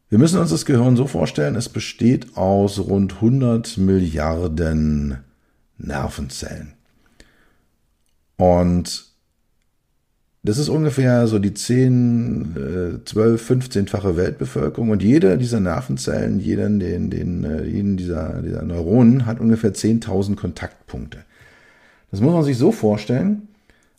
Wir 0.09 0.19
müssen 0.19 0.39
uns 0.39 0.51
das 0.51 0.65
Gehirn 0.65 0.95
so 0.95 1.07
vorstellen, 1.07 1.55
es 1.55 1.69
besteht 1.69 2.37
aus 2.37 2.77
rund 2.77 3.15
100 3.15 3.77
Milliarden 3.77 5.23
Nervenzellen. 5.79 6.73
Und 8.37 9.13
das 10.45 10.57
ist 10.57 10.67
ungefähr 10.67 11.25
so 11.27 11.39
die 11.39 11.53
10, 11.53 13.01
12, 13.05 13.49
15-fache 13.49 14.17
Weltbevölkerung 14.17 14.89
und 14.89 15.01
jeder 15.01 15.37
dieser 15.37 15.61
Nervenzellen, 15.61 16.41
jeder 16.41 16.67
den, 16.67 17.09
den, 17.09 17.45
äh, 17.45 17.63
jeden 17.63 17.95
dieser, 17.95 18.41
dieser 18.41 18.61
Neuronen 18.63 19.25
hat 19.25 19.39
ungefähr 19.39 19.73
10.000 19.73 20.35
Kontaktpunkte. 20.35 21.19
Das 22.11 22.19
muss 22.19 22.33
man 22.33 22.43
sich 22.43 22.57
so 22.57 22.73
vorstellen, 22.73 23.47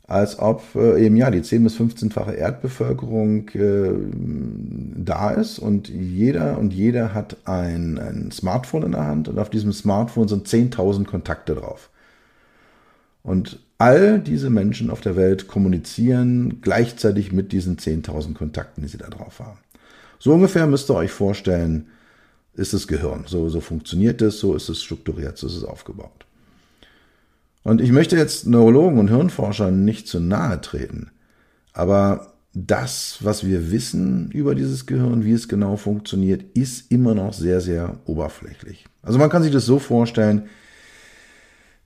als 0.07 0.39
ob 0.39 0.63
äh, 0.75 1.03
eben 1.03 1.17
ja 1.17 1.31
die 1.31 1.41
10 1.41 1.65
bis 1.65 1.79
15-fache 1.79 2.33
Erdbevölkerung 2.33 3.49
äh, 3.55 3.93
da 5.03 5.31
ist 5.31 5.59
und 5.59 5.89
jeder 5.89 6.59
und 6.59 6.75
jeder 6.75 7.15
hat 7.15 7.39
ein, 7.47 7.99
ein 7.99 8.31
Smartphone 8.31 8.83
in 8.83 8.93
der 8.93 9.07
Hand 9.07 9.29
und 9.29 9.39
auf 9.39 9.49
diesem 9.49 9.73
Smartphone 9.73 10.29
sind 10.29 10.47
10.000 10.47 11.07
Kontakte 11.07 11.55
drauf. 11.55 11.89
Und 13.23 13.61
all 13.85 14.19
diese 14.19 14.49
Menschen 14.49 14.89
auf 14.89 15.03
der 15.03 15.15
Welt 15.15 15.47
kommunizieren 15.47 16.63
gleichzeitig 16.63 17.33
mit 17.33 17.53
diesen 17.53 17.77
10.000 17.77 18.33
Kontakten, 18.33 18.83
die 18.83 18.89
sie 18.89 18.97
da 18.97 19.09
drauf 19.09 19.41
haben. 19.41 19.59
So 20.19 20.33
ungefähr 20.33 20.67
müsst 20.67 20.91
ihr 20.91 20.95
euch 20.95 21.11
vorstellen, 21.11 21.89
ist 22.55 22.73
das 22.73 22.89
Gehirn. 22.89 23.25
So, 23.27 23.51
so 23.51 23.61
funktioniert 23.61 24.23
es, 24.23 24.39
so 24.39 24.55
ist 24.55 24.71
es 24.71 24.83
strukturiert, 24.83 25.37
so 25.37 25.49
ist 25.49 25.57
es 25.57 25.65
aufgebaut. 25.65 26.25
Und 27.63 27.83
ich 27.83 27.93
möchte 27.93 28.17
jetzt 28.17 28.47
Neurologen 28.47 28.99
und 28.99 29.09
Hirnforschern 29.09 29.85
nicht 29.85 30.09
zu 30.09 30.19
nahe 30.19 30.63
treten, 30.63 31.11
aber 31.75 32.33
das, 32.55 33.19
was 33.21 33.45
wir 33.45 33.71
wissen 33.71 34.31
über 34.31 34.55
dieses 34.55 34.87
Gehirn, 34.87 35.25
wie 35.25 35.33
es 35.33 35.47
genau 35.47 35.77
funktioniert, 35.77 36.43
ist 36.57 36.91
immer 36.91 37.15
noch 37.15 37.35
sehr, 37.35 37.61
sehr 37.61 37.99
oberflächlich. 38.07 38.87
Also 39.03 39.19
man 39.19 39.29
kann 39.29 39.43
sich 39.43 39.53
das 39.53 39.67
so 39.67 39.79
vorstellen, 39.79 40.45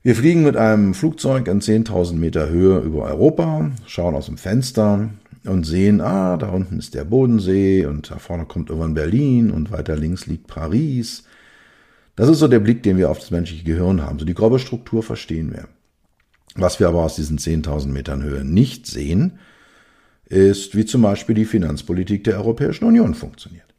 wir 0.08 0.16
fliegen 0.16 0.42
mit 0.42 0.56
einem 0.56 0.94
Flugzeug 0.94 1.48
in 1.48 1.60
10.000 1.60 2.14
Meter 2.14 2.48
Höhe 2.48 2.78
über 2.78 3.02
Europa, 3.02 3.70
schauen 3.84 4.14
aus 4.14 4.24
dem 4.24 4.38
Fenster 4.38 5.10
und 5.44 5.64
sehen, 5.64 6.00
ah, 6.00 6.38
da 6.38 6.48
unten 6.48 6.78
ist 6.78 6.94
der 6.94 7.04
Bodensee 7.04 7.84
und 7.84 8.10
da 8.10 8.18
vorne 8.18 8.46
kommt 8.46 8.70
irgendwann 8.70 8.94
Berlin 8.94 9.50
und 9.50 9.70
weiter 9.70 9.96
links 9.96 10.24
liegt 10.24 10.46
Paris. 10.46 11.24
Das 12.16 12.30
ist 12.30 12.38
so 12.38 12.48
der 12.48 12.60
Blick, 12.60 12.82
den 12.82 12.96
wir 12.96 13.10
auf 13.10 13.18
das 13.18 13.30
menschliche 13.30 13.64
Gehirn 13.64 14.00
haben. 14.00 14.18
So 14.18 14.24
die 14.24 14.32
grobe 14.32 14.58
Struktur 14.58 15.02
verstehen 15.02 15.52
wir. 15.52 15.68
Was 16.54 16.80
wir 16.80 16.88
aber 16.88 17.04
aus 17.04 17.16
diesen 17.16 17.36
10.000 17.36 17.88
Metern 17.88 18.22
Höhe 18.22 18.46
nicht 18.46 18.86
sehen, 18.86 19.38
ist, 20.24 20.74
wie 20.74 20.86
zum 20.86 21.02
Beispiel 21.02 21.34
die 21.34 21.44
Finanzpolitik 21.44 22.24
der 22.24 22.38
Europäischen 22.38 22.86
Union 22.86 23.12
funktioniert. 23.12 23.74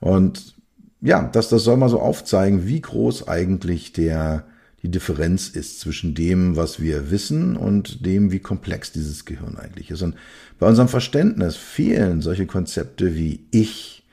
Und 0.00 0.54
ja, 1.02 1.28
das, 1.32 1.48
das 1.48 1.64
soll 1.64 1.76
mal 1.76 1.88
so 1.88 2.00
aufzeigen, 2.00 2.66
wie 2.66 2.80
groß 2.80 3.26
eigentlich 3.28 3.92
der, 3.92 4.44
die 4.82 4.90
Differenz 4.90 5.48
ist 5.48 5.80
zwischen 5.80 6.14
dem, 6.14 6.56
was 6.56 6.80
wir 6.80 7.10
wissen 7.10 7.56
und 7.56 8.06
dem, 8.06 8.30
wie 8.30 8.38
komplex 8.38 8.92
dieses 8.92 9.24
Gehirn 9.24 9.58
eigentlich 9.58 9.90
ist. 9.90 10.02
Und 10.02 10.14
bei 10.60 10.68
unserem 10.68 10.88
Verständnis 10.88 11.56
fehlen 11.56 12.22
solche 12.22 12.46
Konzepte 12.46 13.16
wie 13.16 13.46
ich, 13.50 14.04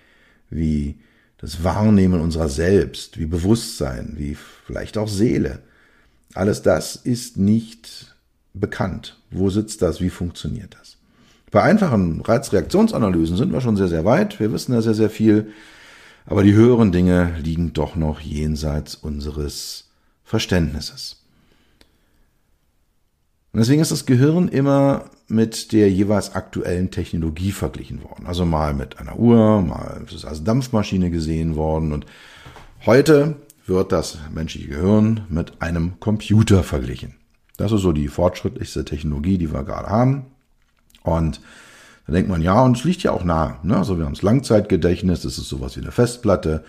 wie 0.50 0.98
das 1.38 1.64
Wahrnehmen 1.64 2.22
unserer 2.22 2.50
selbst, 2.50 3.20
wie 3.20 3.28
Bewusstsein, 3.28 4.16
wie 4.18 4.36
vielleicht 4.66 4.98
auch 4.98 5.08
Seele. 5.08 5.60
Alles 6.34 6.64
das 6.64 6.96
ist 6.96 7.38
nicht 7.38 8.16
bekannt. 8.54 9.20
Wo 9.30 9.52
sitzt 9.52 9.84
das? 9.84 10.02
Wie 10.02 10.10
funktioniert 10.10 10.76
das? 10.80 10.98
Bei 11.52 11.62
einfachen 11.62 12.22
Reizreaktionsanalysen 12.22 13.38
sind 13.38 13.54
wir 13.54 13.62
schon 13.62 13.78
sehr, 13.78 13.88
sehr 13.88 14.06
weit. 14.06 14.40
Wir 14.40 14.52
wissen 14.52 14.74
ja 14.74 14.82
sehr, 14.82 14.94
sehr 14.96 15.10
viel. 15.10 15.52
Aber 16.30 16.44
die 16.44 16.54
höheren 16.54 16.92
Dinge 16.92 17.34
liegen 17.44 17.74
doch 17.74 17.96
noch 17.96 18.20
jenseits 18.20 18.94
unseres 18.94 19.90
Verständnisses. 20.24 21.24
Und 23.52 23.62
deswegen 23.62 23.82
ist 23.82 23.92
das 23.92 24.06
Gehirn 24.06 24.48
immer 24.48 25.06
mit 25.28 25.72
der 25.72 25.92
jeweils 25.92 26.36
aktuellen 26.36 26.92
Technologie 26.92 27.52
verglichen 27.52 28.04
worden. 28.04 28.28
Also 28.28 28.46
mal 28.46 28.76
mit 28.76 29.00
einer 29.00 29.18
Uhr, 29.18 29.64
mal 29.64 30.04
ist 30.06 30.14
es 30.14 30.24
als 30.24 30.44
Dampfmaschine 30.44 31.10
gesehen 31.10 31.56
worden 31.56 31.92
und 31.92 32.06
heute 32.86 33.38
wird 33.66 33.92
das 33.92 34.20
menschliche 34.32 34.68
Gehirn 34.68 35.26
mit 35.30 35.64
einem 35.64 36.00
Computer 36.00 36.62
verglichen. 36.62 37.16
Das 37.58 37.72
ist 37.72 37.82
so 37.82 37.92
die 37.92 38.08
fortschrittlichste 38.08 38.86
Technologie, 38.86 39.40
die 39.40 39.52
wir 39.52 39.64
gerade 39.64 39.88
haben. 39.88 40.28
Und 41.02 41.42
da 42.10 42.16
denkt 42.16 42.30
man, 42.30 42.42
ja, 42.42 42.62
und 42.62 42.78
es 42.78 42.84
liegt 42.84 43.04
ja 43.04 43.12
auch 43.12 43.24
nah. 43.24 43.60
Ne? 43.64 43.78
Also 43.78 43.98
wir 43.98 44.06
haben 44.06 44.14
das 44.14 44.24
Langzeitgedächtnis, 44.24 45.22
das 45.22 45.38
ist 45.38 45.50
sowas 45.50 45.76
wie 45.76 45.82
eine 45.82 45.92
Festplatte. 45.92 46.64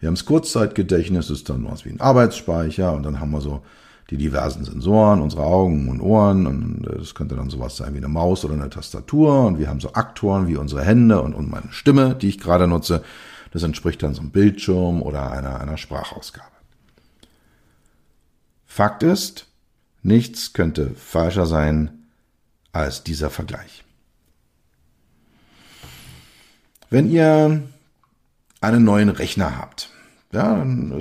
Wir 0.00 0.08
haben 0.08 0.14
das 0.14 0.24
Kurzzeitgedächtnis, 0.24 1.28
das 1.28 1.38
ist 1.38 1.48
dann 1.48 1.64
was 1.70 1.84
wie 1.84 1.90
ein 1.90 2.00
Arbeitsspeicher. 2.00 2.92
Und 2.92 3.04
dann 3.04 3.20
haben 3.20 3.30
wir 3.30 3.40
so 3.40 3.62
die 4.10 4.16
diversen 4.16 4.64
Sensoren, 4.64 5.22
unsere 5.22 5.44
Augen 5.44 5.88
und 5.88 6.00
Ohren. 6.00 6.46
Und 6.46 6.88
das 6.98 7.14
könnte 7.14 7.36
dann 7.36 7.50
sowas 7.50 7.76
sein 7.76 7.94
wie 7.94 7.98
eine 7.98 8.08
Maus 8.08 8.44
oder 8.44 8.54
eine 8.54 8.70
Tastatur. 8.70 9.46
Und 9.46 9.58
wir 9.58 9.68
haben 9.68 9.80
so 9.80 9.92
Aktoren 9.94 10.48
wie 10.48 10.56
unsere 10.56 10.84
Hände 10.84 11.22
und, 11.22 11.34
und 11.34 11.50
meine 11.50 11.72
Stimme, 11.72 12.14
die 12.14 12.28
ich 12.28 12.38
gerade 12.38 12.66
nutze. 12.66 13.02
Das 13.52 13.62
entspricht 13.62 14.02
dann 14.02 14.14
so 14.14 14.20
einem 14.20 14.30
Bildschirm 14.30 15.02
oder 15.02 15.30
einer, 15.30 15.60
einer 15.60 15.76
Sprachausgabe. 15.76 16.46
Fakt 18.66 19.02
ist, 19.02 19.46
Nichts 20.02 20.52
könnte 20.52 20.90
falscher 20.96 21.46
sein 21.46 22.08
als 22.72 23.04
dieser 23.04 23.30
Vergleich. 23.30 23.84
Wenn 26.92 27.10
ihr 27.10 27.62
einen 28.60 28.84
neuen 28.84 29.08
Rechner 29.08 29.56
habt, 29.56 29.88
ja, 30.30 30.58
dann 30.58 30.92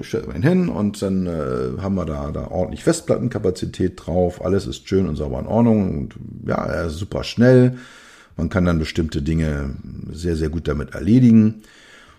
stellt 0.00 0.26
man 0.26 0.36
ihn 0.36 0.42
hin 0.42 0.68
und 0.70 1.02
dann 1.02 1.26
äh, 1.26 1.82
haben 1.82 1.96
wir 1.96 2.06
da, 2.06 2.30
da 2.30 2.48
ordentlich 2.48 2.82
Festplattenkapazität 2.82 4.00
drauf. 4.02 4.42
Alles 4.42 4.66
ist 4.66 4.88
schön 4.88 5.06
und 5.06 5.16
sauber 5.16 5.40
in 5.40 5.46
Ordnung 5.46 5.98
und 5.98 6.14
ja, 6.46 6.64
er 6.64 6.86
ist 6.86 6.94
super 6.96 7.24
schnell. 7.24 7.76
Man 8.38 8.48
kann 8.48 8.64
dann 8.64 8.78
bestimmte 8.78 9.20
Dinge 9.20 9.74
sehr, 10.10 10.34
sehr 10.34 10.48
gut 10.48 10.66
damit 10.66 10.94
erledigen. 10.94 11.62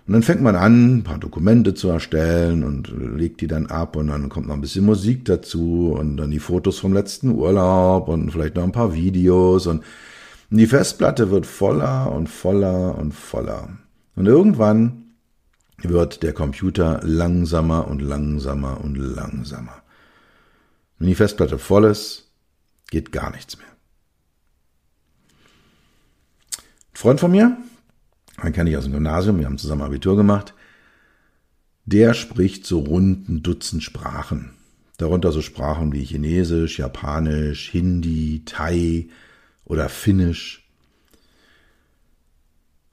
Und 0.05 0.13
dann 0.13 0.21
fängt 0.21 0.43
man 0.43 0.55
an, 0.55 0.97
ein 0.97 1.03
paar 1.03 1.17
Dokumente 1.17 1.73
zu 1.73 1.89
erstellen 1.89 2.63
und 2.63 2.93
legt 3.17 3.41
die 3.41 3.47
dann 3.47 3.65
ab 3.65 3.95
und 3.95 4.09
dann 4.09 4.29
kommt 4.29 4.47
noch 4.47 4.53
ein 4.53 4.61
bisschen 4.61 4.85
Musik 4.85 5.25
dazu 5.25 5.95
und 5.99 6.17
dann 6.17 6.29
die 6.29 6.37
Fotos 6.37 6.77
vom 6.77 6.93
letzten 6.93 7.31
Urlaub 7.31 8.07
und 8.07 8.29
vielleicht 8.29 8.55
noch 8.55 8.63
ein 8.63 8.71
paar 8.71 8.93
Videos 8.93 9.65
und 9.65 9.83
die 10.49 10.67
Festplatte 10.67 11.31
wird 11.31 11.45
voller 11.45 12.11
und 12.11 12.27
voller 12.27 12.97
und 12.97 13.13
voller. 13.13 13.77
Und 14.15 14.27
irgendwann 14.27 15.15
wird 15.77 16.23
der 16.23 16.33
Computer 16.33 17.01
langsamer 17.03 17.87
und 17.87 18.01
langsamer 18.01 18.81
und 18.81 18.95
langsamer. 18.95 19.81
Wenn 20.97 21.07
die 21.07 21.15
Festplatte 21.15 21.57
voll 21.57 21.85
ist, 21.85 22.31
geht 22.89 23.11
gar 23.11 23.31
nichts 23.31 23.57
mehr. 23.57 23.67
Ein 26.93 26.97
Freund 26.97 27.19
von 27.19 27.31
mir, 27.31 27.57
einen 28.37 28.53
kenne 28.53 28.69
ich 28.69 28.77
aus 28.77 28.85
dem 28.85 28.93
Gymnasium, 28.93 29.39
wir 29.39 29.45
haben 29.45 29.57
zusammen 29.57 29.81
Abitur 29.81 30.15
gemacht, 30.15 30.53
der 31.85 32.13
spricht 32.13 32.65
so 32.65 32.79
rund 32.79 33.27
ein 33.29 33.43
Dutzend 33.43 33.83
Sprachen. 33.83 34.51
Darunter 34.97 35.31
so 35.31 35.41
Sprachen 35.41 35.91
wie 35.91 36.03
Chinesisch, 36.03 36.79
Japanisch, 36.79 37.69
Hindi, 37.71 38.43
Thai 38.45 39.09
oder 39.65 39.89
Finnisch. 39.89 40.65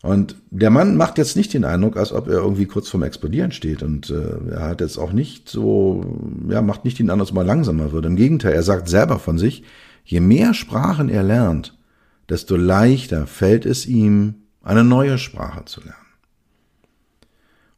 Und 0.03 0.35
der 0.51 0.71
Mann 0.71 0.97
macht 0.97 1.17
jetzt 1.17 1.37
nicht 1.37 1.55
den 1.55 1.65
Eindruck, 1.65 1.97
als 1.97 2.13
ob 2.13 2.27
er 2.27 2.35
irgendwie 2.35 2.67
kurz 2.67 2.89
vorm 2.89 3.05
Explodieren 3.05 3.53
steht. 3.53 3.85
Und 3.85 4.11
äh, 4.11 4.51
er 4.51 4.63
hat 4.71 4.81
jetzt 4.81 4.99
auch 4.99 5.13
nicht 5.13 5.49
so, 5.49 6.05
ja, 6.49 6.61
macht 6.61 6.85
nicht 6.85 6.99
den 6.99 7.09
Eindruck, 7.09 7.29
dass 7.29 7.35
man 7.35 7.47
langsamer 7.47 7.93
wird. 7.93 8.05
Im 8.07 8.17
Gegenteil, 8.17 8.53
er 8.53 8.65
sagt 8.65 8.89
selber 8.89 9.21
von 9.21 9.39
sich, 9.39 9.63
je 10.05 10.19
mehr 10.19 10.55
Sprachen 10.55 11.09
er 11.09 11.23
lernt, 11.23 11.79
desto 12.29 12.57
leichter 12.57 13.29
fällt 13.29 13.65
es 13.65 13.87
ihm, 13.87 14.35
eine 14.61 14.83
neue 14.83 15.19
Sprache 15.19 15.65
zu 15.67 15.81
lernen. 15.81 15.97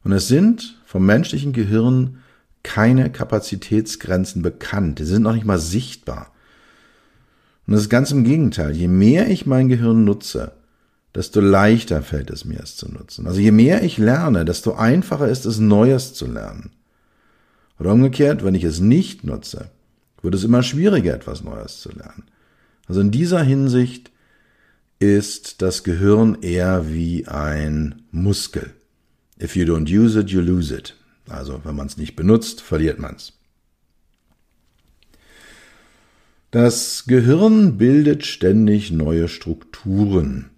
Und 0.03 0.11
es 0.11 0.27
sind 0.27 0.81
vom 0.85 1.05
menschlichen 1.05 1.53
Gehirn 1.53 2.19
keine 2.63 3.11
Kapazitätsgrenzen 3.11 4.41
bekannt. 4.41 4.97
Die 4.97 5.03
sind 5.03 5.21
noch 5.21 5.33
nicht 5.33 5.45
mal 5.45 5.59
sichtbar. 5.59 6.31
Und 7.67 7.73
das 7.73 7.81
ist 7.81 7.89
ganz 7.89 8.11
im 8.11 8.23
Gegenteil. 8.23 8.75
Je 8.75 8.87
mehr 8.87 9.29
ich 9.29 9.45
mein 9.45 9.69
Gehirn 9.69 10.05
nutze, 10.05 10.51
desto 11.13 11.39
leichter 11.39 12.01
fällt 12.01 12.29
es 12.29 12.45
mir, 12.45 12.59
es 12.59 12.75
zu 12.75 12.91
nutzen. 12.91 13.25
Also 13.25 13.39
je 13.39 13.51
mehr 13.51 13.83
ich 13.83 13.97
lerne, 13.97 14.45
desto 14.45 14.75
einfacher 14.75 15.27
ist 15.27 15.45
es, 15.45 15.59
Neues 15.59 16.13
zu 16.13 16.27
lernen. 16.27 16.71
Oder 17.79 17.93
umgekehrt, 17.93 18.43
wenn 18.43 18.55
ich 18.55 18.63
es 18.63 18.79
nicht 18.79 19.23
nutze, 19.23 19.69
wird 20.21 20.35
es 20.35 20.43
immer 20.43 20.63
schwieriger, 20.63 21.13
etwas 21.13 21.43
Neues 21.43 21.81
zu 21.81 21.89
lernen. 21.89 22.23
Also 22.87 23.01
in 23.01 23.11
dieser 23.11 23.41
Hinsicht 23.41 24.11
ist 24.99 25.61
das 25.61 25.83
Gehirn 25.83 26.37
eher 26.41 26.91
wie 26.91 27.27
ein 27.27 28.03
Muskel. 28.11 28.73
If 29.41 29.55
you 29.55 29.65
don't 29.65 29.89
use 29.89 30.19
it, 30.19 30.29
you 30.29 30.41
lose 30.41 30.73
it. 30.73 30.95
Also 31.27 31.61
wenn 31.63 31.75
man 31.75 31.87
es 31.87 31.97
nicht 31.97 32.15
benutzt, 32.15 32.61
verliert 32.61 32.99
man 32.99 33.15
es. 33.15 33.33
Das 36.55 37.03
Gehirn 37.05 37.77
bildet 37.77 38.25
ständig 38.25 38.89
neue 38.89 39.27
Strukturen. 39.27 40.51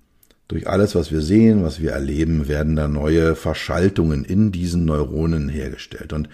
Durch 0.48 0.68
alles, 0.68 0.94
was 0.94 1.12
wir 1.12 1.22
sehen, 1.22 1.64
was 1.64 1.82
wir 1.82 1.90
erleben, 1.90 2.48
werden 2.48 2.76
da 2.76 2.88
neue 2.88 3.36
Verschaltungen 3.36 4.24
in 4.24 4.52
diesen 4.52 4.86
Neuronen 4.86 5.50
hergestellt. 5.50 6.14
Und 6.14 6.30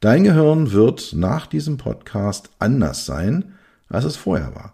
dein 0.00 0.24
Gehirn 0.24 0.72
wird 0.72 1.12
nach 1.12 1.46
diesem 1.46 1.76
Podcast 1.76 2.48
anders 2.58 3.04
sein, 3.04 3.52
als 3.90 4.06
es 4.06 4.16
vorher 4.16 4.54
war. 4.54 4.72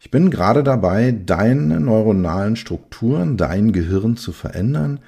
Ich 0.00 0.10
bin 0.10 0.30
gerade 0.32 0.64
dabei, 0.64 1.12
deine 1.12 1.78
neuronalen 1.78 2.56
Strukturen, 2.56 3.36
dein 3.36 3.70
Gehirn 3.70 4.16
zu 4.16 4.32
verändern, 4.32 4.98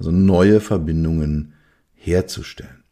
also 0.00 0.10
neue 0.10 0.58
Verbindungen 0.58 1.52
herzustellen. 1.94 2.82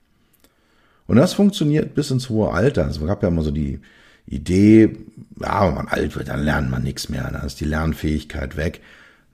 Und 1.08 1.16
das 1.16 1.34
funktioniert 1.34 1.92
bis 1.96 2.12
ins 2.12 2.28
hohe 2.28 2.52
Alter. 2.52 2.86
Es 2.86 3.04
gab 3.04 3.24
ja 3.24 3.30
immer 3.30 3.42
so 3.42 3.50
die 3.50 3.80
Idee, 4.26 4.96
ja, 5.40 5.66
wenn 5.66 5.74
man 5.74 5.88
alt 5.88 6.16
wird, 6.16 6.28
dann 6.28 6.44
lernt 6.44 6.70
man 6.70 6.82
nichts 6.82 7.08
mehr, 7.08 7.28
dann 7.30 7.46
ist 7.46 7.60
die 7.60 7.64
Lernfähigkeit 7.64 8.56
weg. 8.56 8.80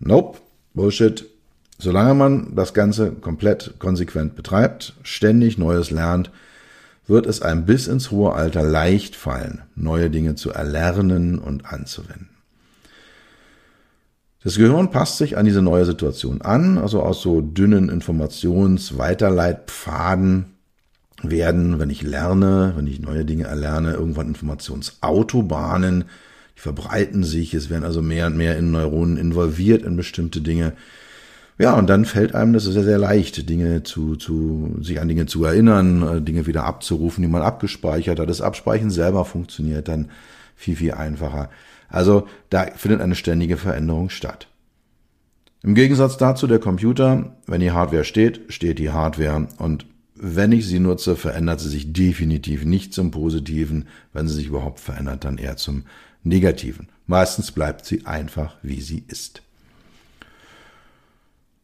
Nope, 0.00 0.38
Bullshit. 0.74 1.26
Solange 1.78 2.14
man 2.14 2.56
das 2.56 2.74
Ganze 2.74 3.12
komplett 3.12 3.74
konsequent 3.78 4.34
betreibt, 4.34 4.94
ständig 5.02 5.58
Neues 5.58 5.90
lernt, 5.90 6.30
wird 7.06 7.26
es 7.26 7.40
einem 7.40 7.66
bis 7.66 7.86
ins 7.86 8.10
hohe 8.10 8.32
Alter 8.32 8.62
leicht 8.62 9.14
fallen, 9.14 9.62
neue 9.76 10.10
Dinge 10.10 10.34
zu 10.34 10.50
erlernen 10.50 11.38
und 11.38 11.66
anzuwenden. 11.66 12.30
Das 14.42 14.56
Gehirn 14.56 14.90
passt 14.90 15.18
sich 15.18 15.36
an 15.36 15.44
diese 15.44 15.62
neue 15.62 15.84
Situation 15.84 16.42
an, 16.42 16.78
also 16.78 17.02
aus 17.02 17.22
so 17.22 17.40
dünnen 17.40 17.88
Informationsweiterleitpfaden 17.88 20.57
werden, 21.22 21.78
wenn 21.78 21.90
ich 21.90 22.02
lerne, 22.02 22.74
wenn 22.76 22.86
ich 22.86 23.00
neue 23.00 23.24
Dinge 23.24 23.44
erlerne, 23.44 23.92
irgendwann 23.92 24.28
Informationsautobahnen, 24.28 26.04
die 26.56 26.60
verbreiten 26.60 27.24
sich, 27.24 27.54
es 27.54 27.70
werden 27.70 27.84
also 27.84 28.02
mehr 28.02 28.26
und 28.26 28.36
mehr 28.36 28.56
in 28.56 28.70
Neuronen 28.70 29.16
involviert 29.16 29.82
in 29.82 29.96
bestimmte 29.96 30.40
Dinge. 30.40 30.74
Ja, 31.58 31.74
und 31.74 31.88
dann 31.90 32.04
fällt 32.04 32.36
einem 32.36 32.52
das 32.52 32.64
sehr, 32.64 32.84
sehr 32.84 32.98
leicht, 32.98 33.48
Dinge 33.48 33.82
zu, 33.82 34.14
zu, 34.14 34.76
sich 34.80 35.00
an 35.00 35.08
Dinge 35.08 35.26
zu 35.26 35.44
erinnern, 35.44 36.02
äh, 36.02 36.22
Dinge 36.22 36.46
wieder 36.46 36.64
abzurufen, 36.64 37.22
die 37.22 37.28
man 37.28 37.42
abgespeichert 37.42 38.20
hat. 38.20 38.28
Das 38.28 38.40
Abspeichern 38.40 38.90
selber 38.90 39.24
funktioniert 39.24 39.88
dann 39.88 40.10
viel, 40.54 40.76
viel 40.76 40.92
einfacher. 40.92 41.50
Also 41.88 42.28
da 42.50 42.66
findet 42.76 43.00
eine 43.00 43.16
ständige 43.16 43.56
Veränderung 43.56 44.08
statt. 44.08 44.46
Im 45.64 45.74
Gegensatz 45.74 46.16
dazu 46.16 46.46
der 46.46 46.60
Computer, 46.60 47.36
wenn 47.46 47.60
die 47.60 47.72
Hardware 47.72 48.04
steht, 48.04 48.52
steht 48.52 48.78
die 48.78 48.90
Hardware 48.90 49.48
und 49.58 49.86
wenn 50.20 50.52
ich 50.52 50.66
sie 50.66 50.78
nutze, 50.78 51.16
verändert 51.16 51.60
sie 51.60 51.68
sich 51.68 51.92
definitiv 51.92 52.64
nicht 52.64 52.92
zum 52.92 53.10
Positiven. 53.10 53.86
Wenn 54.12 54.28
sie 54.28 54.34
sich 54.34 54.46
überhaupt 54.46 54.80
verändert, 54.80 55.24
dann 55.24 55.38
eher 55.38 55.56
zum 55.56 55.84
Negativen. 56.22 56.88
Meistens 57.06 57.52
bleibt 57.52 57.84
sie 57.84 58.06
einfach, 58.06 58.56
wie 58.62 58.80
sie 58.80 59.04
ist. 59.08 59.42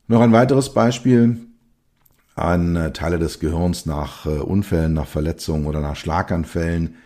Noch 0.07 0.21
ein 0.21 0.33
weiteres 0.33 0.73
Beispiel 0.73 1.39
an 2.35 2.77
äh, 2.77 2.93
Teile 2.93 3.19
des 3.19 3.41
Gehirns 3.41 3.87
nach 3.87 4.27
äh, 4.27 4.31
Unfällen, 4.39 4.93
nach 4.93 5.07
Verletzungen 5.07 5.67
oder 5.67 5.81
nach 5.81 5.97
Schlaganfällen 5.97 6.97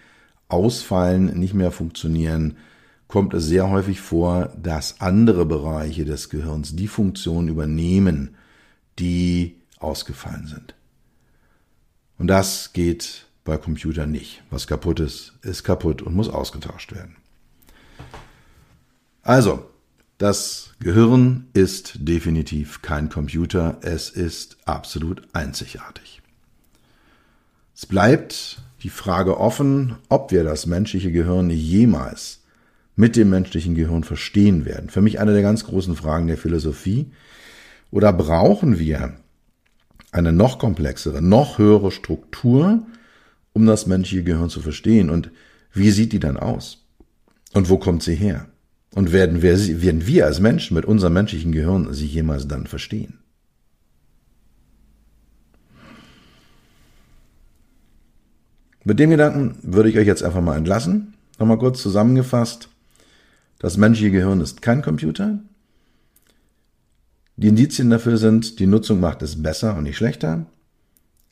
ausfallen, 0.49 1.39
nicht 1.39 1.55
mehr 1.55 1.71
funktionieren, 1.71 2.57
kommt 3.07 3.35
es 3.35 3.45
sehr 3.45 3.71
häufig 3.71 4.01
vor, 4.01 4.53
dass 4.61 5.01
andere 5.01 5.47
Bereiche 5.47 6.05
des 6.05 6.29
Gehirns 6.31 6.75
die 6.77 6.89
Funktion 6.89 7.49
übernehmen, 7.49 8.37
die 8.99 9.57
ausgefallen 9.79 10.47
sind. 10.47 10.75
Und 12.19 12.27
das 12.27 12.73
geht 12.73 13.27
bei 13.45 13.57
Computern 13.57 14.11
nicht. 14.11 14.43
Was 14.51 14.67
kaputt 14.67 15.01
ist, 15.01 15.33
ist 15.43 15.65
kaputt 15.65 16.03
und 16.03 16.15
muss 16.15 16.29
ausgetauscht 16.29 16.93
werden. 16.93 17.17
Also, 19.23 19.71
das 20.19 20.75
Gehirn 20.81 21.47
ist 21.53 21.95
definitiv 22.01 22.83
kein 22.83 23.09
Computer, 23.09 23.79
es 23.83 24.11
ist 24.11 24.57
absolut 24.65 25.23
einzigartig. 25.33 26.21
Es 27.75 27.87
bleibt 27.87 28.61
die 28.83 28.91
Frage 28.91 29.39
offen, 29.39 29.97
ob 30.09 30.33
wir 30.33 30.45
das 30.45 30.67
menschliche 30.67 31.13
Gehirn 31.13 31.51
jemals 31.51 32.41
mit 32.97 33.15
dem 33.15 33.31
menschlichen 33.31 33.77
Gehirn 33.77 34.03
verstehen 34.03 34.65
werden. 34.65 34.91
Für 34.91 35.01
mich 35.03 35.21
eine 35.21 35.33
der 35.33 35.43
ganz 35.43 35.65
großen 35.65 35.95
Fragen 35.95 36.27
der 36.27 36.37
Philosophie. 36.37 37.13
Oder 37.93 38.13
brauchen 38.13 38.81
wir 38.81 39.15
eine 40.13 40.33
noch 40.33 40.59
komplexere, 40.59 41.23
noch 41.23 41.59
höhere 41.59 41.91
Struktur, 41.91 42.87
um 43.53 43.67
das 43.67 43.87
menschliche 43.87 44.25
Gehirn 44.25 44.51
zu 44.51 44.61
verstehen? 44.61 45.11
Und 45.11 45.31
wie 45.73 45.91
sieht 45.91 46.13
die 46.13 46.21
dann 46.21 46.37
aus? 46.37 46.87
Und 47.53 47.69
wo 47.69 47.79
kommt 47.79 48.03
sie 48.03 48.15
her? 48.15 48.49
Und 48.95 49.13
werden 49.13 49.43
wir, 49.43 49.83
werden 49.83 50.07
wir 50.07 50.27
als 50.27 50.41
Menschen 50.41 50.75
mit 50.75 50.85
unserem 50.85 51.13
menschlichen 51.13 51.53
Gehirn 51.53 51.93
sie 51.93 52.07
jemals 52.07 52.49
dann 52.49 52.67
verstehen? 52.67 53.19
Mit 58.85 58.99
dem 58.99 59.11
Gedanken 59.11 59.59
würde 59.63 59.91
ich 59.91 59.99
euch 59.99 60.07
jetzt 60.07 60.23
einfach 60.23 60.41
mal 60.41 60.57
entlassen. 60.57 61.15
Nochmal 61.39 61.59
kurz 61.59 61.83
zusammengefasst. 61.83 62.71
Das 63.59 63.77
menschliche 63.77 64.13
Gehirn 64.13 64.41
ist 64.41 64.63
kein 64.63 64.81
Computer. 64.83 65.41
Die 67.39 67.47
Indizien 67.47 67.89
dafür 67.89 68.19
sind, 68.19 68.59
die 68.59 68.67
Nutzung 68.67 68.99
macht 68.99 69.23
es 69.23 69.41
besser 69.41 69.77
und 69.77 69.85
nicht 69.85 69.97
schlechter. 69.97 70.47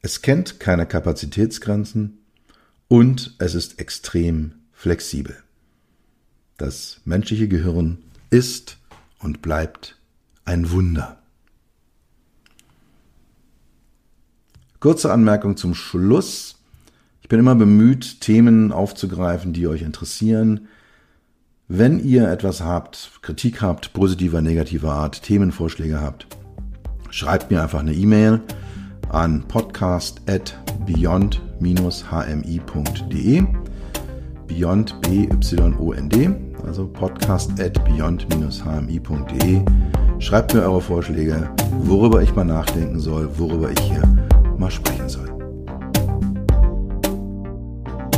Es 0.03 0.23
kennt 0.23 0.61
keine 0.61 0.87
Kapazitätsgrenzen 0.87 2.19
und 2.87 3.35
es 3.41 3.57
ist 3.57 3.81
extrem 3.81 4.53
flexibel. 4.73 5.37
Das 6.59 7.01
menschliche 7.05 7.49
Gehirn 7.49 7.99
ist 8.31 8.79
und 9.19 9.43
bleibt 9.43 9.99
ein 10.45 10.71
Wunder. 10.71 11.19
Kurze 14.79 15.13
Anmerkung 15.13 15.57
zum 15.57 15.75
Schluss. 15.75 16.61
Ich 17.21 17.29
bin 17.29 17.41
immer 17.41 17.57
bemüht, 17.57 18.21
Themen 18.21 18.71
aufzugreifen, 18.71 19.53
die 19.53 19.67
euch 19.67 19.83
interessieren. 19.83 20.69
Wenn 21.69 21.99
ihr 21.99 22.31
etwas 22.31 22.61
habt, 22.61 23.11
Kritik 23.23 23.61
habt, 23.61 23.93
positiver, 23.93 24.41
negativer 24.41 24.93
Art, 24.93 25.21
Themenvorschläge 25.23 26.01
habt, 26.01 26.29
schreibt 27.11 27.51
mir 27.51 27.61
einfach 27.61 27.81
eine 27.81 27.93
E-Mail 27.93 28.41
an 29.09 29.43
podcast 29.49 30.21
at 30.31 30.57
beyond-hmi.de 30.87 31.43
beyond 34.47 35.01
b 35.01 35.29
y 35.29 35.29
o 35.77 35.93
n 35.93 36.09
d 36.09 36.31
also 36.65 36.87
podcast 36.87 37.61
at 37.61 37.85
beyond-hmi.de 37.85 39.65
schreibt 40.21 40.55
mir 40.55 40.63
eure 40.63 40.81
Vorschläge, 40.81 41.51
worüber 41.81 42.23
ich 42.23 42.33
mal 42.37 42.45
nachdenken 42.45 43.01
soll, 43.01 43.29
worüber 43.37 43.73
ich 43.73 43.81
hier 43.81 44.05
mal 44.57 44.71
sprechen 44.71 45.09
soll. 45.09 45.33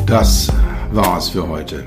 Das 0.04 0.52
war's 0.92 1.30
für 1.30 1.48
heute. 1.48 1.86